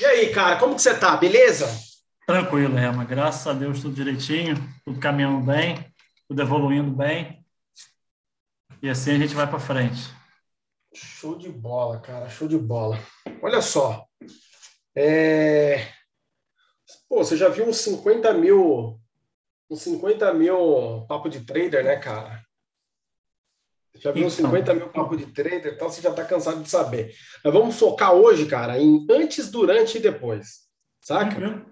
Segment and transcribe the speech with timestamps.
[0.00, 1.14] E aí, cara, como que você tá?
[1.14, 1.66] Beleza?
[2.26, 3.04] Tranquilo, Rema.
[3.04, 5.94] Graças a Deus, tudo direitinho, tudo caminhando bem,
[6.26, 7.44] tudo evoluindo bem.
[8.82, 10.10] E assim a gente vai para frente.
[10.94, 12.98] Show de bola, cara, show de bola.
[13.42, 14.06] Olha só.
[14.96, 15.86] É...
[17.06, 18.98] Pô, você já viu uns 50 mil.
[19.68, 22.39] Uns 50 mil papo de trader, né, cara?
[24.00, 24.74] Já viu uns 50 então.
[24.74, 27.12] mil papo de trader, então você já está cansado de saber.
[27.44, 30.60] Mas vamos focar hoje, cara, em antes, durante e depois.
[31.02, 31.38] Saca?
[31.38, 31.64] Uhum.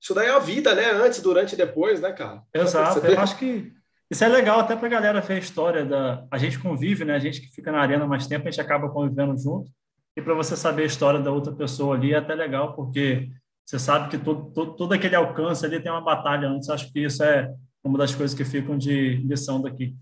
[0.00, 0.90] Isso daí é a vida, né?
[0.90, 2.42] Antes, durante e depois, né, cara?
[2.52, 3.06] Exato.
[3.06, 3.72] Eu acho que
[4.10, 6.26] isso é legal até para a galera ver a história da.
[6.30, 7.14] A gente convive, né?
[7.14, 9.70] A gente que fica na arena mais tempo, a gente acaba convivendo junto.
[10.16, 13.30] E para você saber a história da outra pessoa ali é até legal, porque
[13.64, 16.68] você sabe que todo, todo, todo aquele alcance ali tem uma batalha antes.
[16.68, 17.50] Acho que isso é
[17.82, 19.94] uma das coisas que ficam de lição daqui.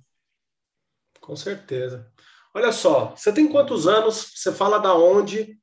[1.21, 2.11] Com certeza.
[2.53, 4.33] Olha só, você tem quantos anos?
[4.35, 5.57] Você fala da onde?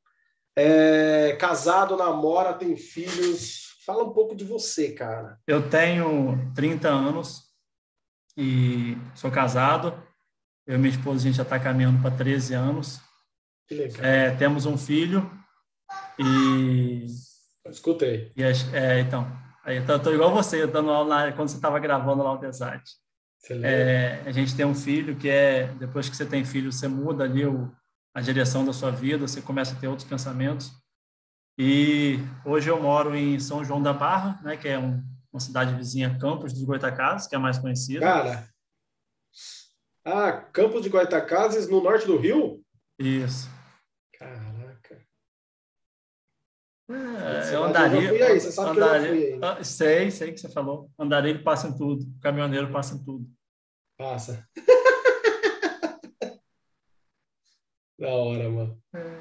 [0.55, 3.77] É, casado, namora, tem filhos.
[3.85, 5.39] Fala um pouco de você, cara.
[5.45, 7.43] Eu tenho 30 anos
[8.35, 10.01] e sou casado.
[10.65, 12.99] Eu e minha esposa, a gente já está caminhando para 13 anos.
[13.67, 14.05] Que legal.
[14.05, 15.29] É, temos um filho
[16.19, 17.05] e...
[17.65, 18.31] Escutei.
[18.35, 19.29] E, é, então,
[19.63, 22.83] aí eu tô, igual você, dando aula quando você estava gravando lá o Desart.
[23.63, 27.23] É, a gente tem um filho que é, depois que você tem filho, você muda
[27.23, 27.71] ali o,
[28.13, 30.71] a direção da sua vida, você começa a ter outros pensamentos.
[31.57, 35.73] E hoje eu moro em São João da Barra, né, que é um, uma cidade
[35.75, 38.01] vizinha, Campos dos Goitacazes, que é a mais conhecida.
[38.01, 38.47] Cara,
[40.09, 42.63] ah, Campos de Goitacazes, no norte do Rio?
[42.97, 43.49] Isso.
[44.13, 45.05] Caraca.
[46.89, 48.13] É, eu andaria.
[48.13, 49.65] Eu aí, você sabe que eu aí.
[49.65, 50.89] Sei, sei que você falou.
[50.97, 52.05] Andaria, ele passa em tudo.
[52.21, 53.25] Caminhoneiro passa em tudo.
[53.97, 54.47] Passa.
[57.99, 58.77] da hora, mano.
[58.95, 59.19] É.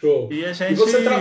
[0.00, 0.32] Show.
[0.32, 0.72] E a gente.
[0.72, 1.20] E você tá...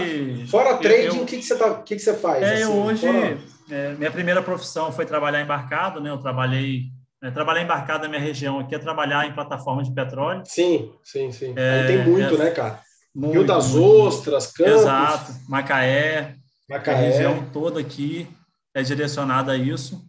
[0.50, 1.81] Fora trading, o que, que, você tá...
[1.81, 2.42] que, que você faz?
[2.42, 3.06] É, assim, eu hoje.
[3.06, 3.38] Fora...
[3.69, 6.09] É, minha primeira profissão foi trabalhar embarcado, né?
[6.09, 6.86] Eu trabalhei.
[7.23, 10.41] É, trabalhar embarcado na minha região aqui é trabalhar em plataforma de petróleo.
[10.46, 11.53] Sim, sim, sim.
[11.56, 12.81] É, Aí tem muito, é, né, cara?
[13.13, 14.73] Muito, Rio das muito, Ostras, Campos.
[14.73, 16.35] Exato, Macaé.
[16.69, 16.95] Macaé.
[16.95, 18.27] A região toda aqui
[18.73, 20.01] é direcionada a isso.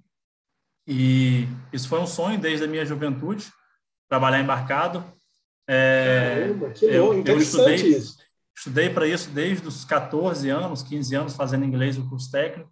[0.86, 3.52] E isso foi um sonho desde a minha juventude,
[4.08, 5.04] trabalhar embarcado.
[5.68, 8.16] É, Caramba, que eu, interessante eu estudei, isso.
[8.56, 12.70] Estudei para isso desde os 14 anos, 15 anos, fazendo inglês o curso técnico.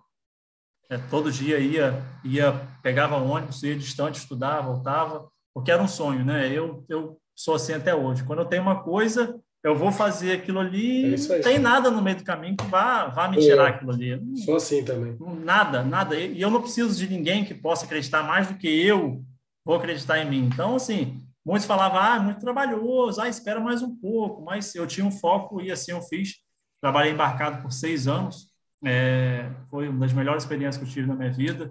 [0.89, 6.25] É, todo dia ia, ia pegava ônibus, ia distante, estudava, voltava, porque era um sonho,
[6.25, 6.53] né?
[6.53, 8.25] Eu, eu sou assim até hoje.
[8.25, 12.01] Quando eu tenho uma coisa, eu vou fazer aquilo ali, é não tem nada no
[12.01, 14.37] meio do caminho que vá, vá me tirar é, aquilo ali.
[14.45, 15.17] Sou assim também.
[15.45, 16.19] Nada, nada.
[16.19, 19.23] E eu não preciso de ninguém que possa acreditar mais do que eu
[19.65, 20.49] vou acreditar em mim.
[20.53, 24.43] Então, assim, muitos falavam, ah, muito trabalhoso, ah, espera mais um pouco.
[24.43, 26.37] Mas eu tinha um foco e assim eu fiz.
[26.81, 28.49] Trabalhei embarcado por seis anos.
[28.83, 31.71] É, foi uma das melhores experiências que eu tive na minha vida,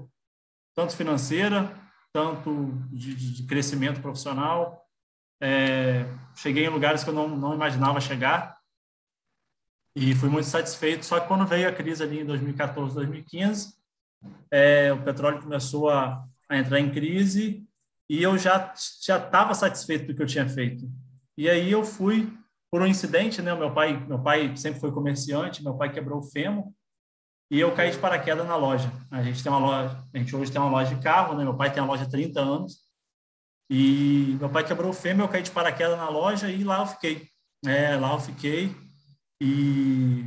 [0.75, 1.73] tanto financeira,
[2.13, 4.85] tanto de, de crescimento profissional.
[5.41, 6.05] É,
[6.35, 8.57] cheguei em lugares que eu não, não imaginava chegar
[9.95, 11.05] e fui muito satisfeito.
[11.05, 13.73] Só que quando veio a crise ali em 2014, 2015,
[14.51, 17.66] é, o petróleo começou a, a, entrar em crise
[18.09, 20.89] e eu já já estava satisfeito do que eu tinha feito.
[21.38, 22.33] E aí eu fui
[22.71, 23.53] por um incidente, né?
[23.56, 26.71] Meu pai, meu pai sempre foi comerciante, meu pai quebrou o fêmur
[27.51, 28.91] e eu caí de paraquedas na loja.
[29.09, 31.44] A gente tem uma loja, a gente hoje tem uma loja de carro, né?
[31.44, 32.88] Meu pai tem uma loja há 30 anos
[33.69, 36.88] e meu pai quebrou o fêmur, eu caí de paraquedas na loja e lá eu
[36.88, 37.30] fiquei.
[37.66, 38.75] É, lá eu fiquei
[39.41, 40.25] e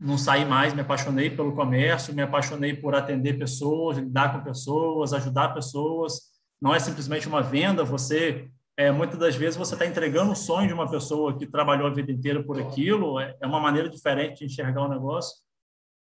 [0.00, 5.12] não saí mais, me apaixonei pelo comércio, me apaixonei por atender pessoas, lidar com pessoas,
[5.12, 6.32] ajudar pessoas.
[6.60, 10.66] Não é simplesmente uma venda, você é, muitas das vezes você está entregando o sonho
[10.66, 14.38] de uma pessoa que trabalhou a vida inteira por aquilo, é, é uma maneira diferente
[14.38, 15.36] de enxergar o negócio.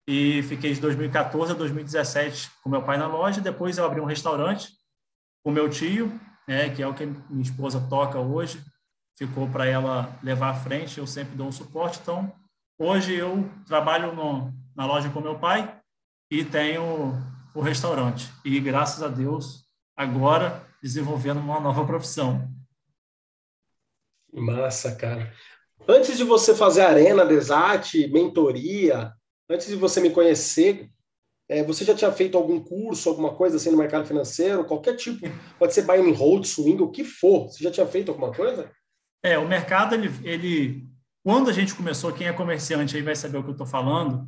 [0.08, 4.06] E fiquei de 2014 a 2017 com meu pai na loja, depois eu abri um
[4.06, 4.78] restaurante
[5.44, 6.11] o meu tio,
[6.47, 8.63] né, que é o que minha esposa toca hoje,
[9.17, 12.00] ficou para ela levar à frente, eu sempre dou um suporte.
[12.01, 12.33] Então,
[12.77, 15.79] hoje eu trabalho no, na loja com meu pai
[16.31, 17.14] e tenho
[17.53, 18.31] o restaurante.
[18.46, 19.66] E graças a Deus,
[19.96, 22.49] agora desenvolvendo uma nova profissão.
[24.31, 25.34] Massa, cara.
[25.87, 29.14] Antes de você fazer arena, desate, mentoria,
[29.49, 30.90] antes de você me conhecer,
[31.49, 34.66] é, você já tinha feito algum curso, alguma coisa assim no mercado financeiro?
[34.66, 37.47] Qualquer tipo, pode ser buy and hold, swing, o que for.
[37.47, 38.72] Você já tinha feito alguma coisa?
[39.23, 40.87] É, o mercado, ele, ele
[41.23, 44.28] quando a gente começou, quem é comerciante aí vai saber o que eu estou falando,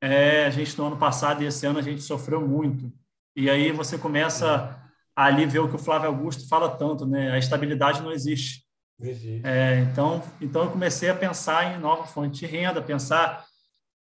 [0.00, 2.92] é, a gente no ano passado e esse ano a gente sofreu muito.
[3.36, 4.78] E aí você começa
[5.14, 7.32] a ali ver o que o Flávio Augusto fala tanto, né?
[7.32, 8.64] A estabilidade não existe.
[8.98, 9.46] Não existe.
[9.46, 13.44] É, então, então eu comecei a pensar em nova fonte de renda, pensar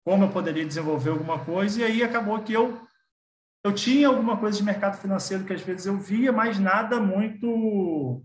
[0.06, 2.80] como eu poderia desenvolver alguma coisa, e aí acabou que eu
[3.64, 8.22] eu tinha alguma coisa de mercado financeiro que às vezes eu via, mas nada muito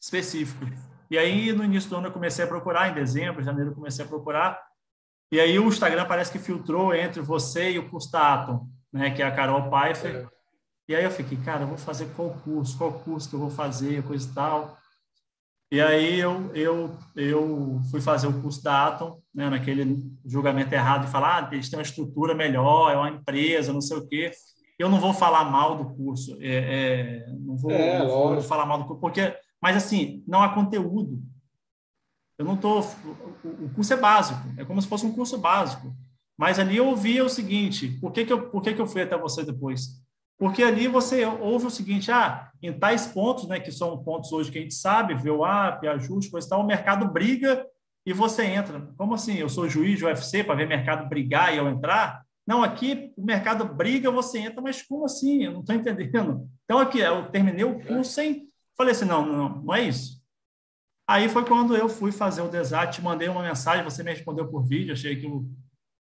[0.00, 0.66] específico.
[1.08, 4.04] E aí, no início do ano, eu comecei a procurar, em dezembro, janeiro, eu comecei
[4.04, 4.60] a procurar.
[5.30, 9.12] E aí, o Instagram parece que filtrou entre você e o curso da Atom, né,
[9.12, 10.16] que é a Carol Pfeiffer.
[10.16, 10.28] É.
[10.88, 12.76] E aí, eu fiquei, cara, eu vou fazer qual curso?
[12.76, 14.02] Qual curso que eu vou fazer?
[14.02, 14.76] Coisa e tal.
[15.70, 21.04] E aí, eu, eu, eu fui fazer o curso da Atom, né, naquele julgamento errado
[21.04, 24.30] de falar, ah, eles têm uma estrutura melhor, é uma empresa, não sei o quê.
[24.78, 28.64] Eu não vou falar mal do curso, é, é não, vou, é, não vou falar
[28.64, 31.22] mal do curso, porque mas, assim, não há conteúdo.
[32.38, 32.80] Eu não estou.
[33.44, 35.92] O curso é básico, é como se fosse um curso básico.
[36.36, 39.02] Mas ali eu ouvia o seguinte: por que, que, eu, por que, que eu fui
[39.02, 40.00] até você depois?
[40.38, 44.50] Porque ali você ouve o seguinte: ah, em tais pontos, né, que são pontos hoje
[44.50, 47.66] que a gente sabe, VWAP, ajuste, coisa e tal, o mercado briga
[48.06, 48.88] e você entra.
[48.96, 49.34] Como assim?
[49.34, 52.22] Eu sou juiz de UFC para ver mercado brigar e eu entrar?
[52.46, 55.44] Não, aqui o mercado briga, você entra, mas como assim?
[55.44, 56.48] Eu não estou entendendo.
[56.64, 58.48] Então, aqui, eu terminei o curso sem
[58.78, 60.22] Falei assim, não, não, não é isso.
[61.04, 64.62] Aí foi quando eu fui fazer o desate, mandei uma mensagem, você me respondeu por
[64.62, 65.50] vídeo, achei aquilo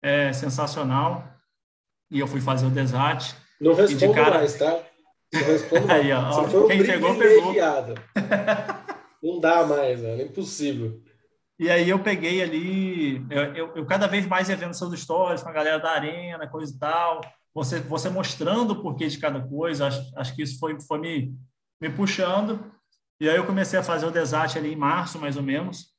[0.03, 1.25] é, sensacional.
[2.11, 3.37] E eu fui fazer o desate.
[3.65, 4.35] Não respondo cara...
[4.37, 4.79] mais, tá?
[5.33, 6.05] Não respondo mais.
[6.05, 7.55] Aí, ó, foi quem pegou, pegou.
[9.23, 11.01] não dá mais, velho, é impossível.
[11.59, 15.43] E aí eu peguei ali, eu, eu, eu, cada vez mais ia vendo seus stories
[15.43, 17.21] com a galera da arena, coisa e tal,
[17.55, 21.35] você, você mostrando o porquê de cada coisa, acho, acho que isso foi, foi me,
[21.81, 22.73] me puxando.
[23.21, 25.95] E aí eu comecei a fazer o desate ali em março, mais ou menos.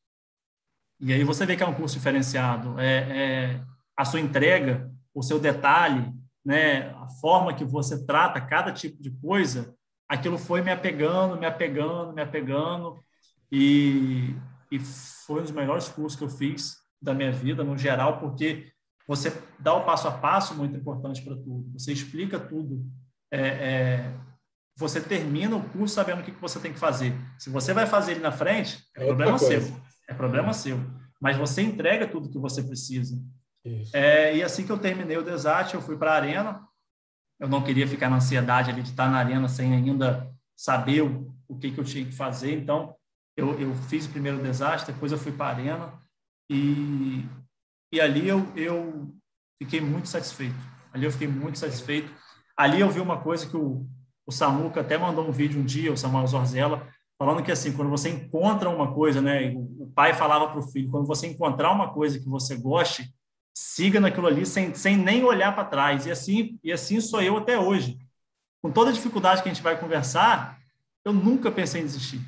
[0.99, 2.77] E aí você vê que é um curso diferenciado.
[2.77, 3.61] É, é
[3.97, 6.13] a sua entrega, o seu detalhe,
[6.45, 9.75] né, a forma que você trata cada tipo de coisa,
[10.07, 13.03] aquilo foi me apegando, me apegando, me apegando.
[13.51, 14.35] E,
[14.71, 18.71] e foi um dos melhores cursos que eu fiz da minha vida, no geral, porque
[19.07, 21.71] você dá o passo a passo muito importante para tudo.
[21.73, 22.85] Você explica tudo.
[23.31, 24.13] É, é,
[24.75, 27.15] você termina o curso sabendo o que, você tem que fazer.
[27.37, 29.61] Se você vai fazer ele na frente, é, é problema coisa.
[29.61, 29.81] seu.
[30.07, 30.79] É problema seu.
[31.19, 33.17] Mas você entrega tudo que você precisa.
[33.93, 36.61] É, e assim que eu terminei o desate, eu fui para a arena.
[37.39, 41.35] Eu não queria ficar na ansiedade ali de estar na arena sem ainda saber o,
[41.47, 42.53] o que, que eu tinha que fazer.
[42.53, 42.95] Então,
[43.35, 45.93] eu, eu fiz o primeiro desastre, depois eu fui para a arena.
[46.49, 47.25] E,
[47.91, 49.13] e ali eu, eu
[49.61, 50.55] fiquei muito satisfeito.
[50.93, 52.11] Ali eu fiquei muito satisfeito.
[52.55, 53.85] Ali eu vi uma coisa que o,
[54.25, 57.89] o Samuca até mandou um vídeo um dia, o Samuel Zorzella, falando que assim, quando
[57.89, 61.93] você encontra uma coisa, né, o pai falava para o filho, quando você encontrar uma
[61.93, 63.13] coisa que você goste,
[63.55, 66.05] siga naquilo ali sem, sem nem olhar para trás.
[66.05, 67.97] E assim, e assim sou eu até hoje.
[68.61, 70.59] Com toda a dificuldade que a gente vai conversar,
[71.05, 72.19] eu nunca pensei em desistir.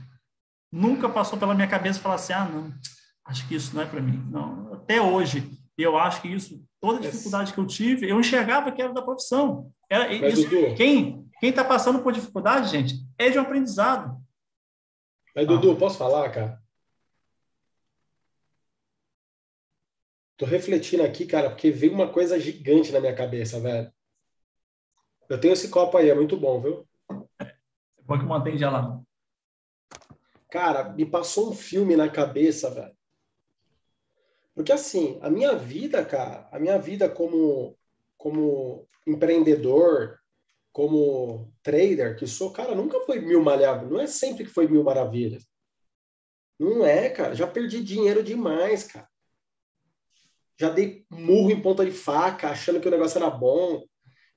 [0.71, 2.74] Nunca passou pela minha cabeça falar assim: "Ah, não,
[3.25, 4.24] acho que isso não é para mim".
[4.31, 8.71] Não, até hoje, eu acho que isso, toda a dificuldade que eu tive, eu enxergava
[8.71, 9.71] que era da profissão.
[9.89, 14.18] Era isso, quem quem está passando por dificuldade, gente, é de um aprendizado.
[15.35, 16.59] Mas, Dudu, posso falar, cara?
[20.37, 23.91] Tô refletindo aqui, cara, porque veio uma coisa gigante na minha cabeça, velho.
[25.27, 26.87] Eu tenho esse copo aí, é muito bom, viu?
[27.39, 27.53] É
[28.03, 29.03] bom que mantém gelado.
[30.49, 32.95] Cara, me passou um filme na cabeça, velho.
[34.53, 37.77] Porque assim, a minha vida, cara, a minha vida como,
[38.15, 40.19] como empreendedor,
[40.71, 43.91] como trader que sou, cara, nunca foi mil maravilhas.
[43.91, 45.45] Não é sempre que foi mil maravilhas.
[46.59, 47.35] Não é, cara.
[47.35, 49.09] Já perdi dinheiro demais, cara.
[50.59, 53.83] Já dei murro em ponta de faca, achando que o negócio era bom.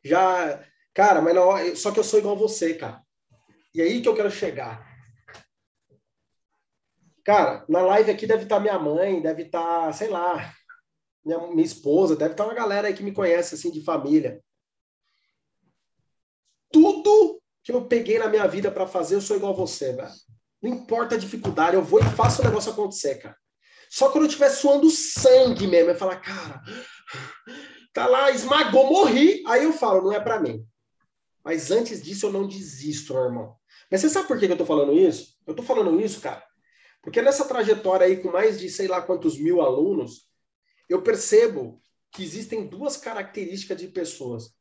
[0.05, 3.03] Já, cara, mas não, só que eu sou igual você, cara.
[3.75, 4.89] E aí que eu quero chegar.
[7.25, 10.53] Cara, na live aqui deve estar minha mãe, deve estar, sei lá,
[11.25, 14.43] minha, minha esposa, deve estar uma galera aí que me conhece assim de família
[16.71, 20.09] tudo que eu peguei na minha vida para fazer, eu sou igual a você, velho.
[20.63, 23.37] Não importa a dificuldade, eu vou e faço o negócio acontecer, cara.
[23.91, 26.63] Só quando eu estiver suando sangue mesmo, eu falar, cara,
[27.93, 29.43] tá lá, esmagou, morri.
[29.49, 30.65] Aí eu falo, não é para mim.
[31.45, 33.57] Mas antes disso, eu não desisto, meu irmão.
[33.91, 35.37] Mas você sabe por que eu tô falando isso?
[35.45, 36.47] Eu tô falando isso, cara,
[37.03, 40.31] porque nessa trajetória aí, com mais de sei lá quantos mil alunos,
[40.89, 41.83] eu percebo
[42.13, 44.55] que existem duas características de pessoas.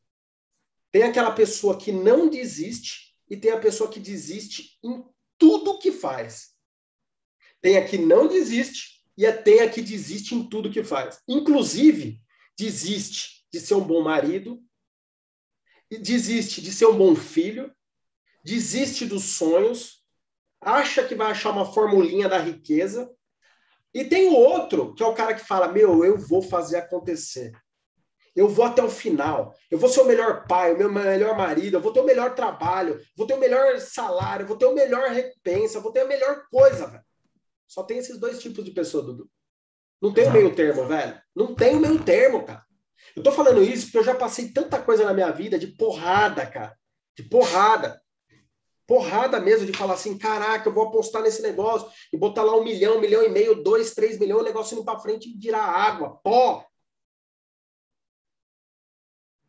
[0.92, 5.06] Tem aquela pessoa que não desiste e tem a pessoa que desiste em
[5.38, 6.56] tudo que faz.
[7.62, 11.22] Tem a que não desiste e a que desiste em tudo que faz.
[11.28, 12.22] Inclusive,
[12.58, 14.64] desiste de ser um bom marido,
[15.92, 17.70] desiste de ser um bom filho,
[18.46, 20.06] desiste dos sonhos,
[20.62, 23.14] acha que vai achar uma formulinha da riqueza,
[23.94, 27.52] E tem o outro, que é o cara que fala: Meu, eu vou fazer acontecer.
[28.36, 29.56] Eu vou até o final.
[29.70, 32.36] Eu vou ser o melhor pai, o meu melhor marido, eu vou ter o melhor
[32.36, 36.46] trabalho, vou ter o melhor salário, vou ter o melhor recompensa, vou ter a melhor
[36.52, 37.09] coisa, velho.
[37.70, 39.30] Só tem esses dois tipos de pessoa, Dudu.
[40.02, 41.22] Não tem o meio termo, velho.
[41.36, 42.66] Não tem o meio termo, cara.
[43.16, 46.48] Eu tô falando isso porque eu já passei tanta coisa na minha vida de porrada,
[46.48, 46.76] cara.
[47.16, 48.02] De porrada.
[48.88, 52.64] Porrada mesmo, de falar assim, caraca, eu vou apostar nesse negócio e botar lá um
[52.64, 55.64] milhão, um milhão e meio, dois, três milhões, o negócio indo pra frente e virar
[55.64, 56.66] água, pó.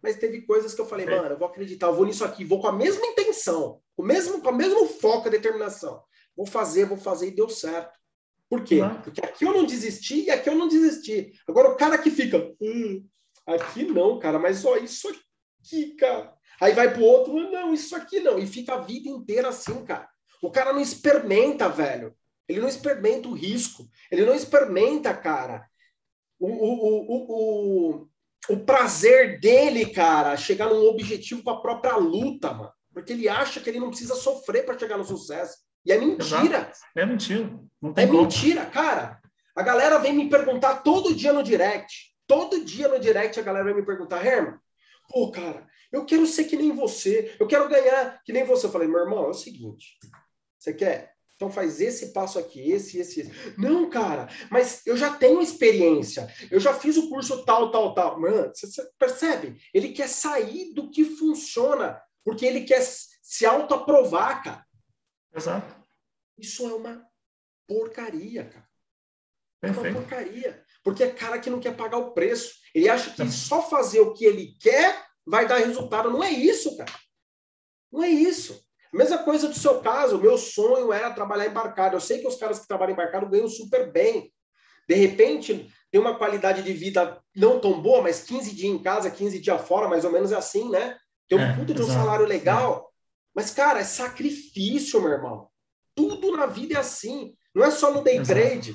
[0.03, 2.61] Mas teve coisas que eu falei, mano, eu vou acreditar, eu vou nisso aqui, vou
[2.61, 6.03] com a mesma intenção, com o mesmo, com o mesmo foco e determinação.
[6.37, 8.00] Vou fazer, vou fazer e deu certo.
[8.51, 8.81] Por quê?
[9.05, 11.33] Porque aqui eu não desisti e aqui eu não desisti.
[11.47, 13.07] Agora o cara que fica, hum,
[13.47, 16.35] aqui não, cara, mas ó, isso aqui, cara.
[16.61, 18.41] Aí vai pro outro, não, isso aqui não.
[18.41, 20.11] E fica a vida inteira assim, cara.
[20.43, 22.13] O cara não experimenta, velho.
[22.49, 23.89] Ele não experimenta o risco.
[24.11, 25.65] Ele não experimenta, cara,
[26.41, 28.09] o, o, o, o,
[28.49, 32.73] o prazer dele, cara, chegar num objetivo com a própria luta, mano.
[32.93, 35.59] Porque ele acha que ele não precisa sofrer para chegar no sucesso.
[35.85, 36.73] E é mentira.
[36.97, 37.51] É mentira.
[37.81, 38.23] Não tem é como.
[38.23, 39.21] mentira, cara.
[39.57, 42.15] A galera vem me perguntar todo dia no direct.
[42.27, 44.59] Todo dia no direct a galera vem me perguntar, Herman,
[45.09, 48.67] pô, cara, eu quero ser que nem você, eu quero ganhar que nem você.
[48.67, 49.99] Eu falei, meu irmão, é o seguinte:
[50.59, 51.13] você quer?
[51.35, 53.33] Então faz esse passo aqui, esse, esse, esse.
[53.59, 58.21] Não, cara, mas eu já tenho experiência, eu já fiz o curso tal, tal, tal.
[58.21, 59.59] Mano, você, você percebe?
[59.73, 64.70] Ele quer sair do que funciona, porque ele quer se autoaprovar, cara.
[65.35, 65.75] Exato.
[66.39, 67.07] Isso é uma
[67.67, 68.69] porcaria, cara.
[69.61, 69.87] Perfeito.
[69.87, 70.65] É uma porcaria.
[70.83, 72.55] Porque é cara que não quer pagar o preço.
[72.75, 76.11] Ele acha que só fazer o que ele quer vai dar resultado.
[76.11, 76.93] Não é isso, cara.
[77.93, 78.61] Não é isso.
[78.93, 80.17] Mesma coisa do seu caso.
[80.17, 81.97] O meu sonho era trabalhar embarcado.
[81.97, 84.33] Eu sei que os caras que trabalham embarcado ganham super bem.
[84.89, 89.11] De repente, tem uma qualidade de vida não tão boa, mas 15 dias em casa,
[89.11, 90.99] 15 dias fora, mais ou menos é assim, né?
[91.29, 92.90] Tem um é, puto de um salário legal.
[93.35, 95.49] Mas, cara, é sacrifício, meu irmão.
[95.95, 97.35] Tudo na vida é assim.
[97.55, 98.75] Não é só no day trade.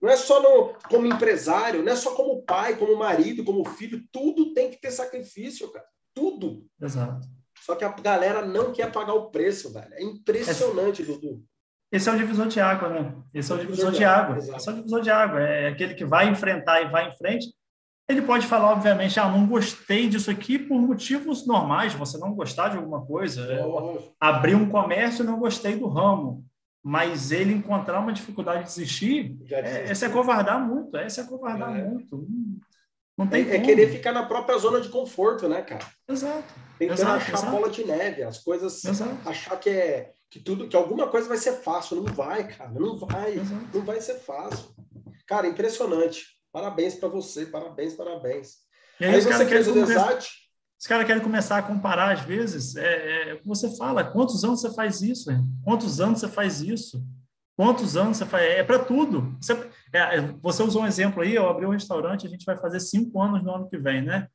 [0.00, 4.02] Não é só no, como empresário, não é só como pai, como marido, como filho.
[4.12, 5.86] Tudo tem que ter sacrifício, cara.
[6.14, 6.66] Tudo.
[6.80, 7.26] Exato.
[7.64, 9.92] Só que a galera não quer pagar o preço, velho.
[9.94, 11.12] É impressionante, Esse...
[11.12, 11.44] Dudu.
[11.90, 13.16] Esse é o divisor de água, né?
[13.32, 14.38] Esse é o divisor de água.
[14.38, 15.40] Esse é o divisor de água.
[15.40, 17.46] É aquele que vai enfrentar e vai em frente.
[18.08, 22.68] Ele pode falar, obviamente, ah, não gostei disso aqui por motivos normais, você não gostar
[22.68, 23.46] de alguma coisa.
[24.20, 26.46] Abrir um comércio e não gostei do ramo
[26.88, 31.76] mas ele encontrar uma dificuldade de desistir, é, esse é covardar muito, esse é covardar
[31.76, 31.82] é.
[31.82, 32.28] muito.
[33.18, 35.84] Não tem é, é, querer ficar na própria zona de conforto, né, cara?
[36.08, 36.54] Exato.
[36.78, 37.50] Tentando exato, achar exato.
[37.50, 39.28] bola de neve, as coisas, exato.
[39.28, 42.96] achar que é que tudo, que alguma coisa vai ser fácil, não vai, cara, não
[42.96, 43.34] vai,
[43.74, 44.68] não vai ser fácil.
[45.26, 46.35] Cara, impressionante.
[46.56, 48.60] Parabéns para você, parabéns, parabéns.
[48.98, 50.30] E aí, aí você quer o desate,
[50.80, 54.72] os caras querem começar a comparar, às vezes, é, é, você fala, quantos anos você
[54.72, 55.30] faz isso?
[55.30, 55.46] Hein?
[55.62, 57.04] Quantos anos você faz isso?
[57.58, 58.42] Quantos anos você faz?
[58.42, 59.36] É, é para tudo.
[59.38, 59.52] Você,
[59.92, 62.80] é, é, você, usou um exemplo aí, eu abri um restaurante, a gente vai fazer
[62.80, 64.26] cinco anos no ano que vem, né?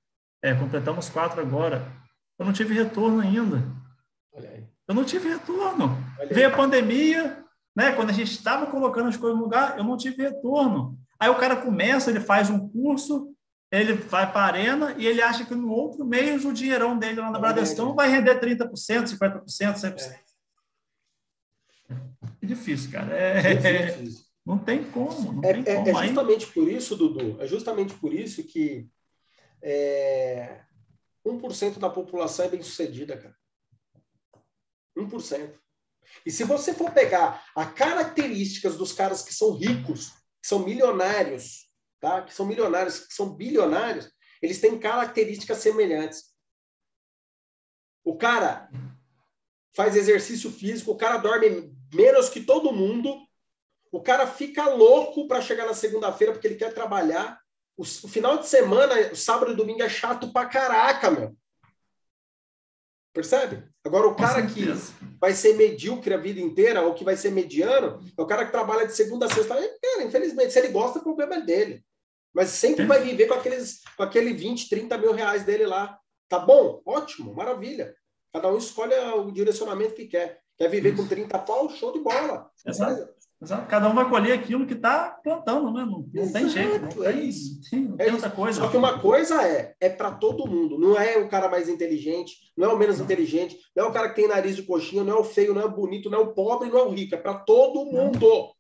[0.44, 1.92] É, completamos quatro agora.
[2.38, 3.64] Eu não tive retorno ainda.
[4.88, 5.98] Eu não tive retorno.
[6.30, 7.44] Veio a pandemia,
[7.76, 7.94] né?
[7.94, 11.02] Quando a gente estava colocando as coisas no lugar, eu não tive retorno.
[11.22, 13.32] Aí o cara começa, ele faz um curso,
[13.72, 17.22] ele vai para a arena e ele acha que no outro mês o dinheirão dele
[17.22, 20.02] lá na Bradescão vai render 30%, 50%, 100%.
[20.02, 20.20] É.
[22.44, 23.16] difícil, cara.
[23.16, 24.26] É, é difícil.
[24.44, 25.34] Não tem como.
[25.34, 25.90] Não é, tem é, como.
[25.90, 28.90] é justamente por isso, Dudu, é justamente por isso que
[29.62, 30.62] é,
[31.24, 33.36] 1% da população é bem sucedida, cara.
[34.98, 35.54] 1%.
[36.26, 41.70] E se você for pegar as características dos caras que são ricos, que são milionários,
[42.00, 42.22] tá?
[42.24, 46.32] que são milionários, que são bilionários, eles têm características semelhantes.
[48.04, 48.70] O cara
[49.76, 53.16] faz exercício físico, o cara dorme menos que todo mundo,
[53.92, 57.40] o cara fica louco para chegar na segunda-feira porque ele quer trabalhar.
[57.78, 61.38] O, o, final de semana, o sábado e domingo é chato pra caraca, meu.
[63.14, 63.71] Percebe?
[63.84, 64.68] Agora, o cara que
[65.20, 68.52] vai ser medíocre a vida inteira, ou que vai ser mediano, é o cara que
[68.52, 69.56] trabalha de segunda a sexta.
[69.56, 71.84] Cara, infelizmente, se ele gosta, o problema é dele.
[72.34, 76.00] Mas sempre vai viver com, aqueles, com aquele 20, 30 mil reais dele lá.
[76.30, 76.82] Tá bom?
[76.86, 77.94] Ótimo, maravilha.
[78.32, 80.40] Cada um escolhe o direcionamento que quer.
[80.58, 81.70] Quer viver com 30 pau?
[81.70, 82.50] Show de bola.
[82.66, 83.10] Exato.
[83.42, 83.68] Exato.
[83.68, 85.84] Cada um vai colher aquilo que está plantando, né?
[85.84, 87.00] Não, não tem jeito.
[87.00, 87.60] Não é isso.
[87.74, 88.62] Não é tem outra coisa.
[88.62, 90.78] Só que uma coisa é, é para todo mundo.
[90.78, 94.10] Não é o cara mais inteligente, não é o menos inteligente, não é o cara
[94.10, 96.22] que tem nariz de coxinha, não é o feio, não é o bonito, não é
[96.22, 97.16] o pobre, não é o rico.
[97.16, 98.52] É para todo mundo.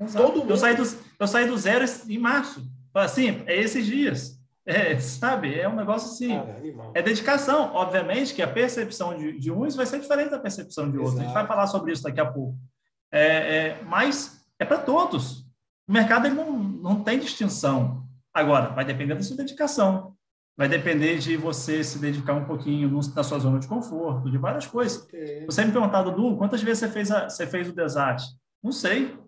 [0.00, 0.26] Exato.
[0.26, 0.50] Todo mundo.
[0.50, 0.84] Eu saí, do,
[1.18, 2.62] eu saí do zero em março.
[2.94, 4.40] Assim, é esses dias.
[4.64, 5.58] É, sabe?
[5.58, 6.28] É um negócio assim.
[6.28, 6.62] Cara,
[6.94, 7.72] é dedicação.
[7.74, 11.18] Obviamente que a percepção de, de uns vai ser diferente da percepção de outros.
[11.18, 12.56] A gente vai falar sobre isso daqui a pouco.
[13.12, 15.40] É, é, mas é para todos.
[15.88, 18.06] O mercado ele não, não tem distinção.
[18.32, 20.14] Agora, vai depender da sua dedicação.
[20.56, 24.38] Vai depender de você se dedicar um pouquinho no, na sua zona de conforto, de
[24.38, 25.08] várias coisas.
[25.46, 28.36] Você me perguntar, Dudu, quantas vezes você fez, a, você fez o desastre?
[28.62, 29.18] Não sei.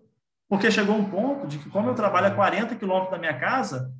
[0.47, 3.91] Porque chegou um ponto de que, como eu trabalho a 40 quilômetros da minha casa,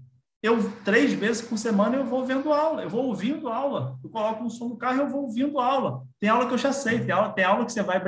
[0.44, 3.98] eu três vezes por semana eu vou vendo aula, eu vou ouvindo aula.
[4.04, 6.04] Eu coloco um som no carro e eu vou ouvindo aula.
[6.20, 8.02] Tem aula que eu já sei, tem aula, tem aula que você vai,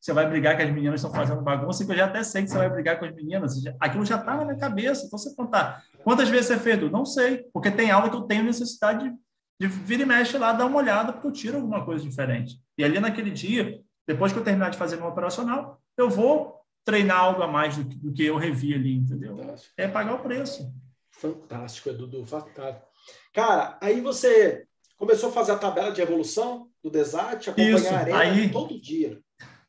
[0.00, 2.48] você vai brigar que as meninas estão fazendo bagunça que eu já até sei que
[2.48, 3.62] você vai brigar com as meninas.
[3.78, 5.04] Aquilo já está na minha cabeça.
[5.04, 8.42] Então, você contar quantas vezes você fez, não sei, porque tem aula que eu tenho
[8.42, 9.14] necessidade de,
[9.60, 12.58] de vir e mexe lá, dar uma olhada, porque eu tiro alguma coisa diferente.
[12.78, 13.78] E ali naquele dia,
[14.08, 16.56] depois que eu terminar de fazer meu operacional, eu vou
[16.86, 19.36] treinar algo a mais do, do que eu revi ali, entendeu?
[19.76, 20.72] É pagar o preço.
[21.18, 22.86] Fantástico, Dudu, fantástico.
[23.32, 27.98] Cara, aí você começou a fazer a tabela de evolução do Desart, acompanhar Isso, a
[27.98, 29.20] arena aí, todo dia.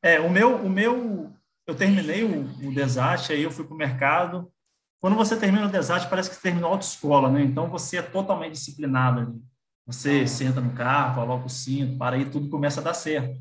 [0.01, 1.31] É, o meu, o meu,
[1.65, 4.51] eu terminei o, o Desart, aí eu fui para o mercado.
[4.99, 7.41] Quando você termina o Desart, parece que você terminou a autoescola, né?
[7.41, 9.41] Então você é totalmente disciplinado ali.
[9.85, 10.27] Você ah.
[10.27, 13.39] senta no carro, coloca o cinto, para aí tudo começa a dar certo.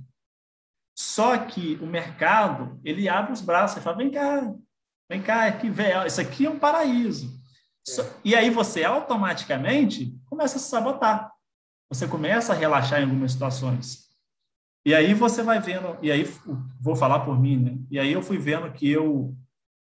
[0.96, 4.54] Só que o mercado, ele abre os braços e fala: vem cá,
[5.08, 7.35] vem cá, aqui, vem, isso aqui é um paraíso.
[8.24, 11.32] E aí você automaticamente começa a se sabotar.
[11.88, 14.06] Você começa a relaxar em algumas situações.
[14.84, 16.24] E aí você vai vendo, e aí
[16.80, 17.78] vou falar por mim, né?
[17.90, 19.34] E aí eu fui vendo que eu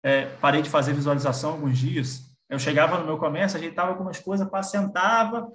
[0.04, 2.22] é, parei de fazer visualização alguns dias.
[2.50, 5.52] Eu chegava no meu comércio, ajeitava algumas coisas, sentava.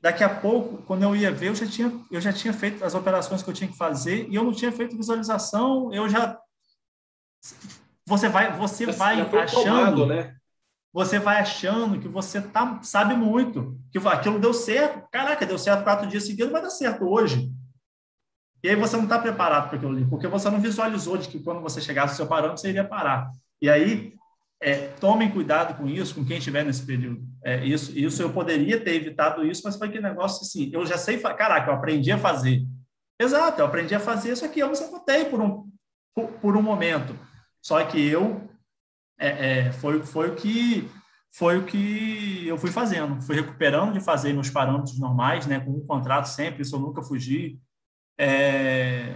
[0.00, 2.94] Daqui a pouco, quando eu ia ver, eu já tinha, eu já tinha feito as
[2.94, 5.92] operações que eu tinha que fazer e eu não tinha feito visualização.
[5.92, 6.38] Eu já
[8.06, 10.37] você vai, você vai achando, tomado, né?
[10.92, 15.06] Você vai achando que você tá, sabe muito, que aquilo deu certo.
[15.10, 17.52] Caraca, deu certo quatro dias seguidos, vai dar certo hoje.
[18.62, 21.38] E aí você não está preparado para aquilo ali, porque você não visualizou de que
[21.38, 23.30] quando você chegasse no seu parâmetro, você iria parar.
[23.62, 24.14] E aí,
[24.60, 27.22] é, tomem cuidado com isso, com quem estiver nesse período.
[27.44, 30.98] É, isso, isso eu poderia ter evitado isso, mas foi que negócio assim, eu já
[30.98, 32.64] sei, caraca, eu aprendi a fazer.
[33.20, 35.70] Exato, eu aprendi a fazer isso aqui, eu me sabotei por um,
[36.14, 37.16] por, por um momento.
[37.62, 38.48] Só que eu
[39.18, 40.88] é, é, foi, foi o que
[41.30, 45.72] foi o que eu fui fazendo, fui recuperando de fazer meus parâmetros normais, né, com
[45.72, 47.60] um contrato sempre, isso eu nunca fugi,
[48.18, 49.14] é,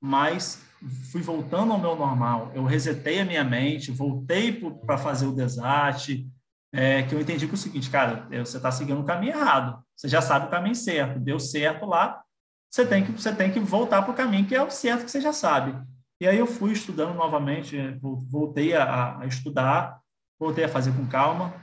[0.00, 0.62] mas
[1.10, 4.52] fui voltando ao meu normal, eu resetei a minha mente, voltei
[4.86, 6.28] para fazer o desastre,
[6.70, 9.82] é, que eu entendi que é o seguinte, cara, você está seguindo o caminho errado,
[9.96, 12.22] você já sabe o caminho certo, deu certo lá,
[12.70, 15.10] você tem que, você tem que voltar para o caminho que é o certo que
[15.10, 15.74] você já sabe.
[16.20, 20.00] E aí eu fui estudando novamente, voltei a, a estudar,
[20.38, 21.54] voltei a fazer com calma,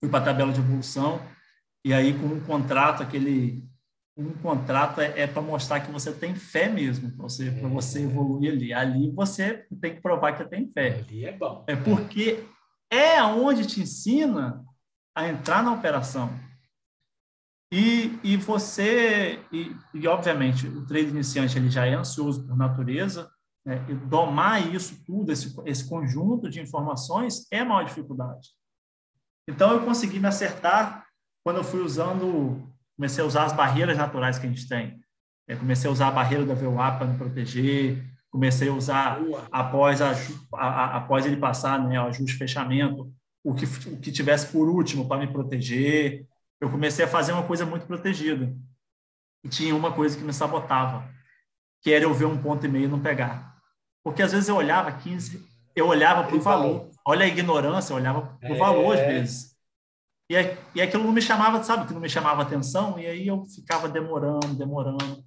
[0.00, 1.20] fui para a tabela de evolução,
[1.84, 3.62] e aí com um contrato, aquele
[4.16, 7.50] um contrato é, é para mostrar que você tem fé mesmo, para você, é.
[7.50, 8.72] você evoluir ali.
[8.72, 11.00] Ali você tem que provar que tem fé.
[11.00, 11.64] Ali é bom.
[11.66, 12.44] É porque
[12.90, 14.64] é onde te ensina
[15.16, 16.30] a entrar na operação.
[17.72, 23.28] E, e você, e, e obviamente, o trade iniciante ele já é ansioso por natureza,
[23.64, 28.50] né, e domar isso tudo, esse, esse conjunto de informações, é a maior dificuldade.
[29.48, 31.06] Então, eu consegui me acertar
[31.42, 32.62] quando eu fui usando,
[32.96, 35.00] comecei a usar as barreiras naturais que a gente tem.
[35.46, 39.18] Eu comecei a usar a barreira da VWAP para me proteger, comecei a usar
[39.52, 40.12] após, a,
[40.54, 43.12] a, após ele passar né, o ajuste fechamento,
[43.44, 46.26] o que, o que tivesse por último para me proteger.
[46.58, 48.54] Eu comecei a fazer uma coisa muito protegida.
[49.44, 51.06] E tinha uma coisa que me sabotava,
[51.82, 53.53] que era eu ver um ponto e meio e não pegar.
[54.04, 55.42] Porque às vezes eu olhava 15,
[55.74, 56.90] eu olhava para o valor.
[57.06, 59.06] Olha a ignorância, eu olhava para o valor às é.
[59.06, 59.54] vezes.
[60.30, 60.34] E,
[60.74, 63.88] e aquilo não me chamava, sabe, que não me chamava atenção, e aí eu ficava
[63.88, 65.24] demorando, demorando.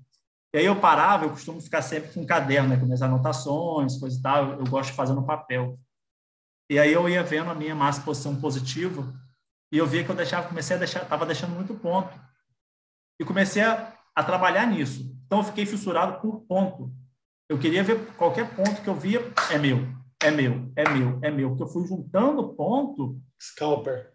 [0.53, 3.97] E aí eu parava, eu costumo ficar sempre com um caderno, né, com minhas anotações,
[3.97, 5.77] coisa e tal, eu gosto de fazer no papel.
[6.69, 9.13] E aí eu ia vendo a minha massa posição positiva,
[9.71, 12.13] e eu via que eu deixava, comecei a deixar, estava deixando muito ponto.
[13.19, 15.15] E comecei a, a trabalhar nisso.
[15.25, 16.91] Então eu fiquei fissurado por ponto.
[17.49, 19.87] Eu queria ver qualquer ponto que eu via, é meu,
[20.21, 21.49] é meu, é meu, é meu.
[21.49, 23.21] Porque eu fui juntando ponto.
[23.41, 24.13] Scalper.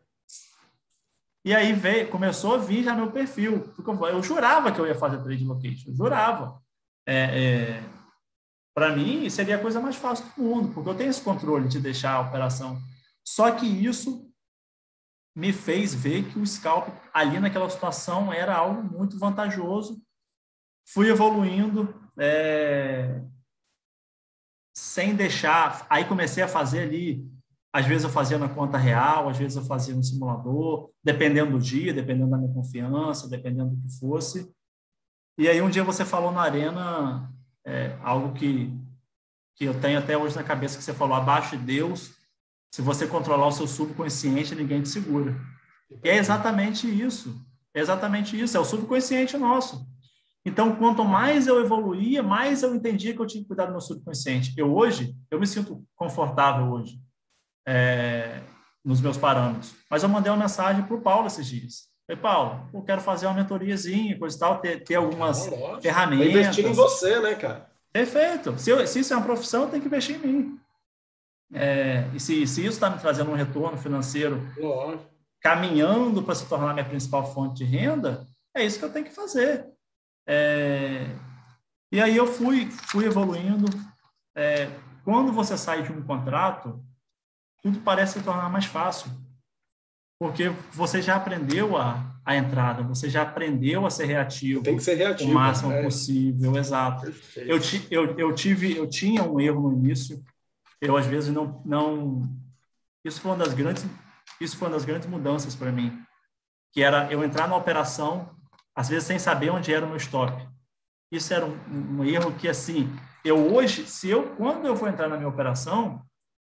[1.45, 3.61] E aí veio, começou a vir já meu perfil.
[3.61, 6.62] Porque eu, eu jurava que eu ia fazer trade location, eu jurava.
[7.07, 7.85] É, é,
[8.75, 11.81] Para mim, seria a coisa mais fácil do mundo, porque eu tenho esse controle de
[11.81, 12.81] deixar a operação.
[13.25, 14.31] Só que isso
[15.35, 20.03] me fez ver que o scalp ali naquela situação era algo muito vantajoso.
[20.87, 23.20] Fui evoluindo, é,
[24.75, 25.87] sem deixar.
[25.88, 27.31] Aí comecei a fazer ali.
[27.75, 31.59] Às vezes eu fazia na conta real, às vezes eu fazia no simulador, dependendo do
[31.59, 34.53] dia, dependendo da minha confiança, dependendo do que fosse.
[35.38, 37.33] E aí um dia você falou na arena
[37.64, 38.70] é, algo que,
[39.57, 42.14] que eu tenho até hoje na cabeça, que você falou, abaixo de Deus,
[42.70, 45.35] se você controlar o seu subconsciente, ninguém te segura.
[46.05, 47.40] E é exatamente isso.
[47.75, 49.87] É exatamente isso, é o subconsciente nosso.
[50.44, 53.81] Então, quanto mais eu evoluía, mais eu entendia que eu tinha que cuidar do meu
[53.81, 54.52] subconsciente.
[54.57, 57.00] Eu hoje, eu me sinto confortável hoje
[57.66, 58.40] é,
[58.85, 59.74] nos meus parâmetros.
[59.88, 61.92] Mas eu mandei uma mensagem para o Paulo esses dias.
[62.07, 66.26] Falei, Paulo, eu quero fazer uma mentoriazinha, coisa e tal, ter, ter algumas ah, ferramentas.
[66.26, 67.70] investir em você, né, cara?
[67.92, 68.59] Perfeito.
[68.59, 70.61] Se, eu, se isso é uma profissão, tem que investir em mim.
[71.55, 75.05] É, e se, se isso está me trazendo um retorno financeiro Lógico.
[75.40, 78.26] caminhando para se tornar minha principal fonte de renda,
[78.57, 79.66] é isso que eu tenho que fazer.
[80.26, 81.06] É,
[81.90, 83.66] e aí eu fui, fui evoluindo.
[84.35, 84.70] É,
[85.04, 86.82] quando você sai de um contrato,
[87.62, 89.11] tudo parece se tornar mais fácil,
[90.18, 94.82] porque você já aprendeu a, a entrada, você já aprendeu a ser reativo, Tem que
[94.82, 95.82] ser reativo o máximo é.
[95.82, 97.12] possível, exato.
[97.37, 97.58] Eu,
[97.90, 100.24] eu, eu tive, eu tinha um erro no início,
[100.80, 102.22] eu às vezes não, não,
[103.04, 103.85] isso foi uma das grandes,
[104.40, 106.00] isso foi uma das grandes mudanças para mim,
[106.72, 108.30] que era eu entrar na operação
[108.74, 110.48] às vezes sem saber onde era o meu stop.
[111.11, 112.90] Isso era um, um, erro que, assim,
[113.24, 116.02] eu hoje, se eu, quando eu vou entrar na minha operação,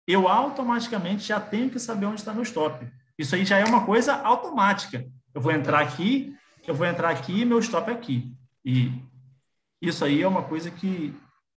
[0.07, 2.87] eu automaticamente já tenho que saber onde está meu stop.
[3.17, 5.05] Isso aí já é uma coisa automática.
[5.33, 8.33] Eu vou entrar aqui, eu vou entrar aqui e meu stop é aqui.
[8.63, 8.91] E
[9.81, 11.13] isso aí é uma coisa que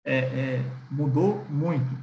[0.06, 1.93] é, é, mudou muito.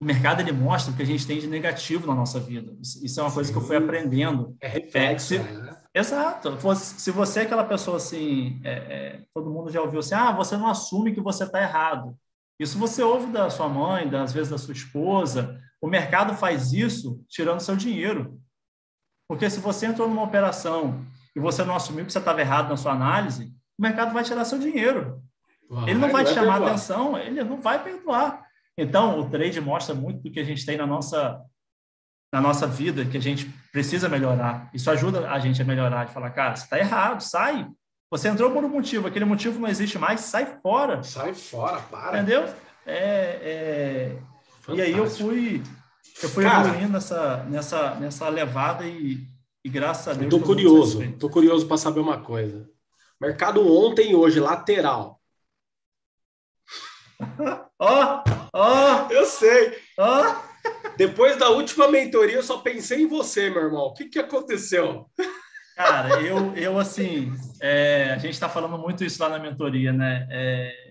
[0.00, 2.76] O mercado ele mostra o que a gente tem de negativo na nossa vida.
[2.80, 4.56] Isso é uma coisa que eu fui aprendendo.
[4.60, 5.77] É reflexo, é?
[5.98, 6.56] Exato.
[6.76, 10.56] Se você é aquela pessoa assim, é, é, todo mundo já ouviu assim, ah, você
[10.56, 12.16] não assume que você está errado.
[12.58, 15.60] Isso você ouve da sua mãe, às vezes da sua esposa.
[15.80, 18.40] O mercado faz isso tirando seu dinheiro.
[19.28, 22.76] Porque se você entrou numa operação e você não assumiu que você estava errado na
[22.76, 25.20] sua análise, o mercado vai tirar seu dinheiro.
[25.68, 26.70] Vai, ele não vai te chamar perdoar.
[26.70, 28.46] atenção, ele não vai perdoar.
[28.76, 31.40] Então, o trade mostra muito do que a gente tem na nossa
[32.32, 34.70] na nossa vida que a gente precisa melhorar.
[34.72, 37.66] Isso ajuda a gente a melhorar, de falar, cara, você está errado, sai.
[38.10, 41.02] Você entrou por um motivo, aquele motivo não existe mais, sai fora.
[41.02, 42.18] Sai fora, para.
[42.18, 42.44] Entendeu?
[42.86, 44.18] É, é...
[44.68, 45.62] E aí eu fui,
[46.22, 49.26] eu fui cara, evoluindo nessa, nessa, nessa levada e,
[49.64, 50.30] e graças a Deus.
[50.30, 52.68] Tô curioso, tô curioso para saber uma coisa.
[53.20, 55.18] Mercado ontem e hoje, lateral.
[57.80, 59.08] Ó, ó.
[59.10, 59.78] Eu sei.
[59.96, 60.47] Ó.
[60.98, 63.86] Depois da última mentoria, eu só pensei em você, meu irmão.
[63.86, 65.06] O que, que aconteceu?
[65.76, 67.32] Cara, eu, eu assim,
[67.62, 70.26] é, a gente está falando muito isso lá na mentoria, né?
[70.28, 70.88] É,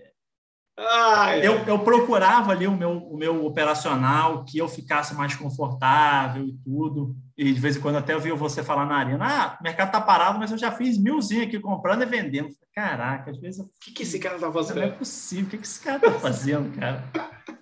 [1.42, 6.56] eu, eu procurava ali o meu, o meu operacional, que eu ficasse mais confortável e
[6.64, 7.14] tudo.
[7.36, 9.92] E de vez em quando até eu vi você falar na arena, ah, o mercado
[9.92, 12.48] tá parado, mas eu já fiz milzinho aqui comprando e vendendo.
[12.74, 13.60] Caraca, às vezes...
[13.60, 14.76] O que, que esse cara tá fazendo?
[14.76, 17.04] Não é possível, o que, que esse cara tá fazendo, cara?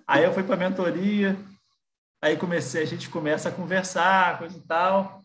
[0.07, 1.35] Aí eu fui para a mentoria,
[2.21, 5.23] Aí comecei, a gente começa a conversar, coisa e tal.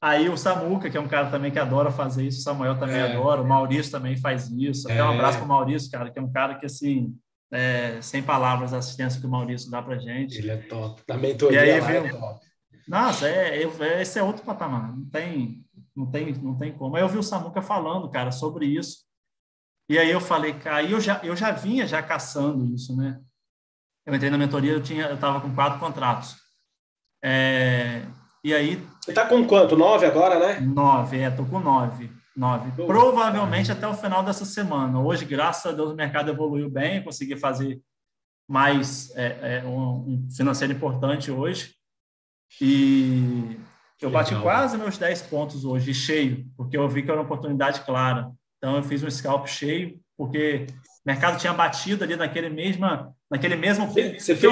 [0.00, 2.96] Aí o Samuca, que é um cara também que adora fazer isso, o Samuel também
[2.96, 3.12] é.
[3.12, 4.90] adora, o Maurício também faz isso.
[4.90, 5.14] Até um é.
[5.14, 7.16] abraço para o Maurício, cara, que é um cara que, assim,
[7.50, 10.38] é, sem palavras a assistência que o Maurício dá para gente.
[10.38, 11.02] Ele é top.
[11.06, 12.46] Da mentoria e aí, viu, é top.
[12.86, 14.96] Nossa, é, é, esse é outro patamar.
[14.96, 16.96] Não tem, não tem, não tem como.
[16.96, 19.04] Aí eu vi o Samuca falando, cara, sobre isso.
[19.88, 23.20] E aí eu falei, cara, eu já, eu já vinha já caçando isso, né?
[24.06, 26.36] Eu entrei na mentoria, eu tinha, eu estava com quatro contratos.
[27.22, 28.02] É,
[28.44, 28.76] e aí.
[29.00, 29.76] Você está com quanto?
[29.76, 30.60] Nove agora, né?
[30.60, 32.10] Nove, é, estou com nove.
[32.36, 32.70] Nove.
[32.86, 35.00] Provavelmente até o final dessa semana.
[35.00, 37.80] Hoje, graças a Deus, o mercado evoluiu bem, consegui fazer
[38.48, 41.74] mais é, é, um, financeiro importante hoje.
[42.60, 43.58] E
[44.00, 44.42] eu bati Legal.
[44.42, 48.30] quase meus 10 pontos hoje, cheio, porque eu vi que era uma oportunidade clara.
[48.58, 50.66] Então, eu fiz um scalp cheio, porque
[51.06, 53.86] o mercado tinha batido ali naquele, mesma, naquele mesmo...
[53.86, 54.42] Você fez...
[54.42, 54.50] Eu,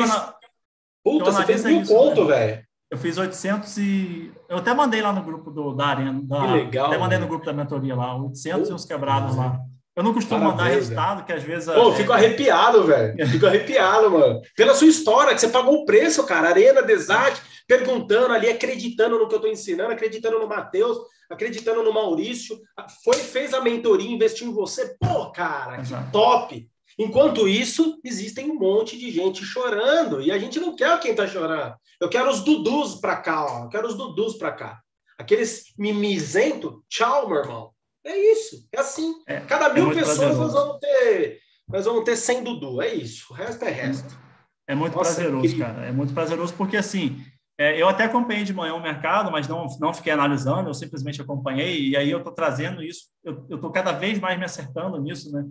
[1.02, 2.36] Puta, você fez mil ponto, né?
[2.36, 2.64] velho.
[2.92, 4.32] Eu fiz 800 e...
[4.48, 6.20] Eu até mandei lá no grupo do, da Arena.
[6.22, 6.86] Da, que legal.
[6.86, 9.58] Até mandei no grupo da mentoria lá, 800 e uns quebrados lá.
[9.96, 11.68] Eu não costumo mandar resultado, que às vezes...
[11.68, 11.96] Pô, é...
[11.96, 13.14] fico arrepiado, velho.
[13.26, 14.40] Fico arrepiado, mano.
[14.56, 16.50] Pela sua história, que você pagou o preço, cara.
[16.50, 17.36] Arena, Desart,
[17.66, 20.98] perguntando ali, acreditando no que eu tô ensinando, acreditando no Matheus
[21.30, 22.60] acreditando no Maurício,
[23.04, 24.96] foi fez a mentoria, investiu em você.
[24.98, 26.68] Pô, cara, que top!
[26.98, 31.26] Enquanto isso, existem um monte de gente chorando e a gente não quer quem tá
[31.26, 31.74] chorando.
[32.00, 33.64] Eu quero os dudus para cá, ó.
[33.64, 34.80] Eu quero os dudus para cá.
[35.18, 37.70] Aqueles mimizento, tchau, meu irmão.
[38.04, 39.14] É isso, é assim.
[39.26, 43.26] É, Cada mil é pessoas nós vamos ter, nós vamos ter 100 dudu, é isso.
[43.30, 44.24] O resto é resto.
[44.66, 45.86] É muito Nossa, prazeroso, cara.
[45.86, 47.24] É muito prazeroso porque, assim,
[47.56, 51.20] é, eu até acompanhei de manhã o mercado, mas não, não fiquei analisando, eu simplesmente
[51.20, 55.30] acompanhei, e aí eu estou trazendo isso, eu estou cada vez mais me acertando nisso,
[55.32, 55.44] né?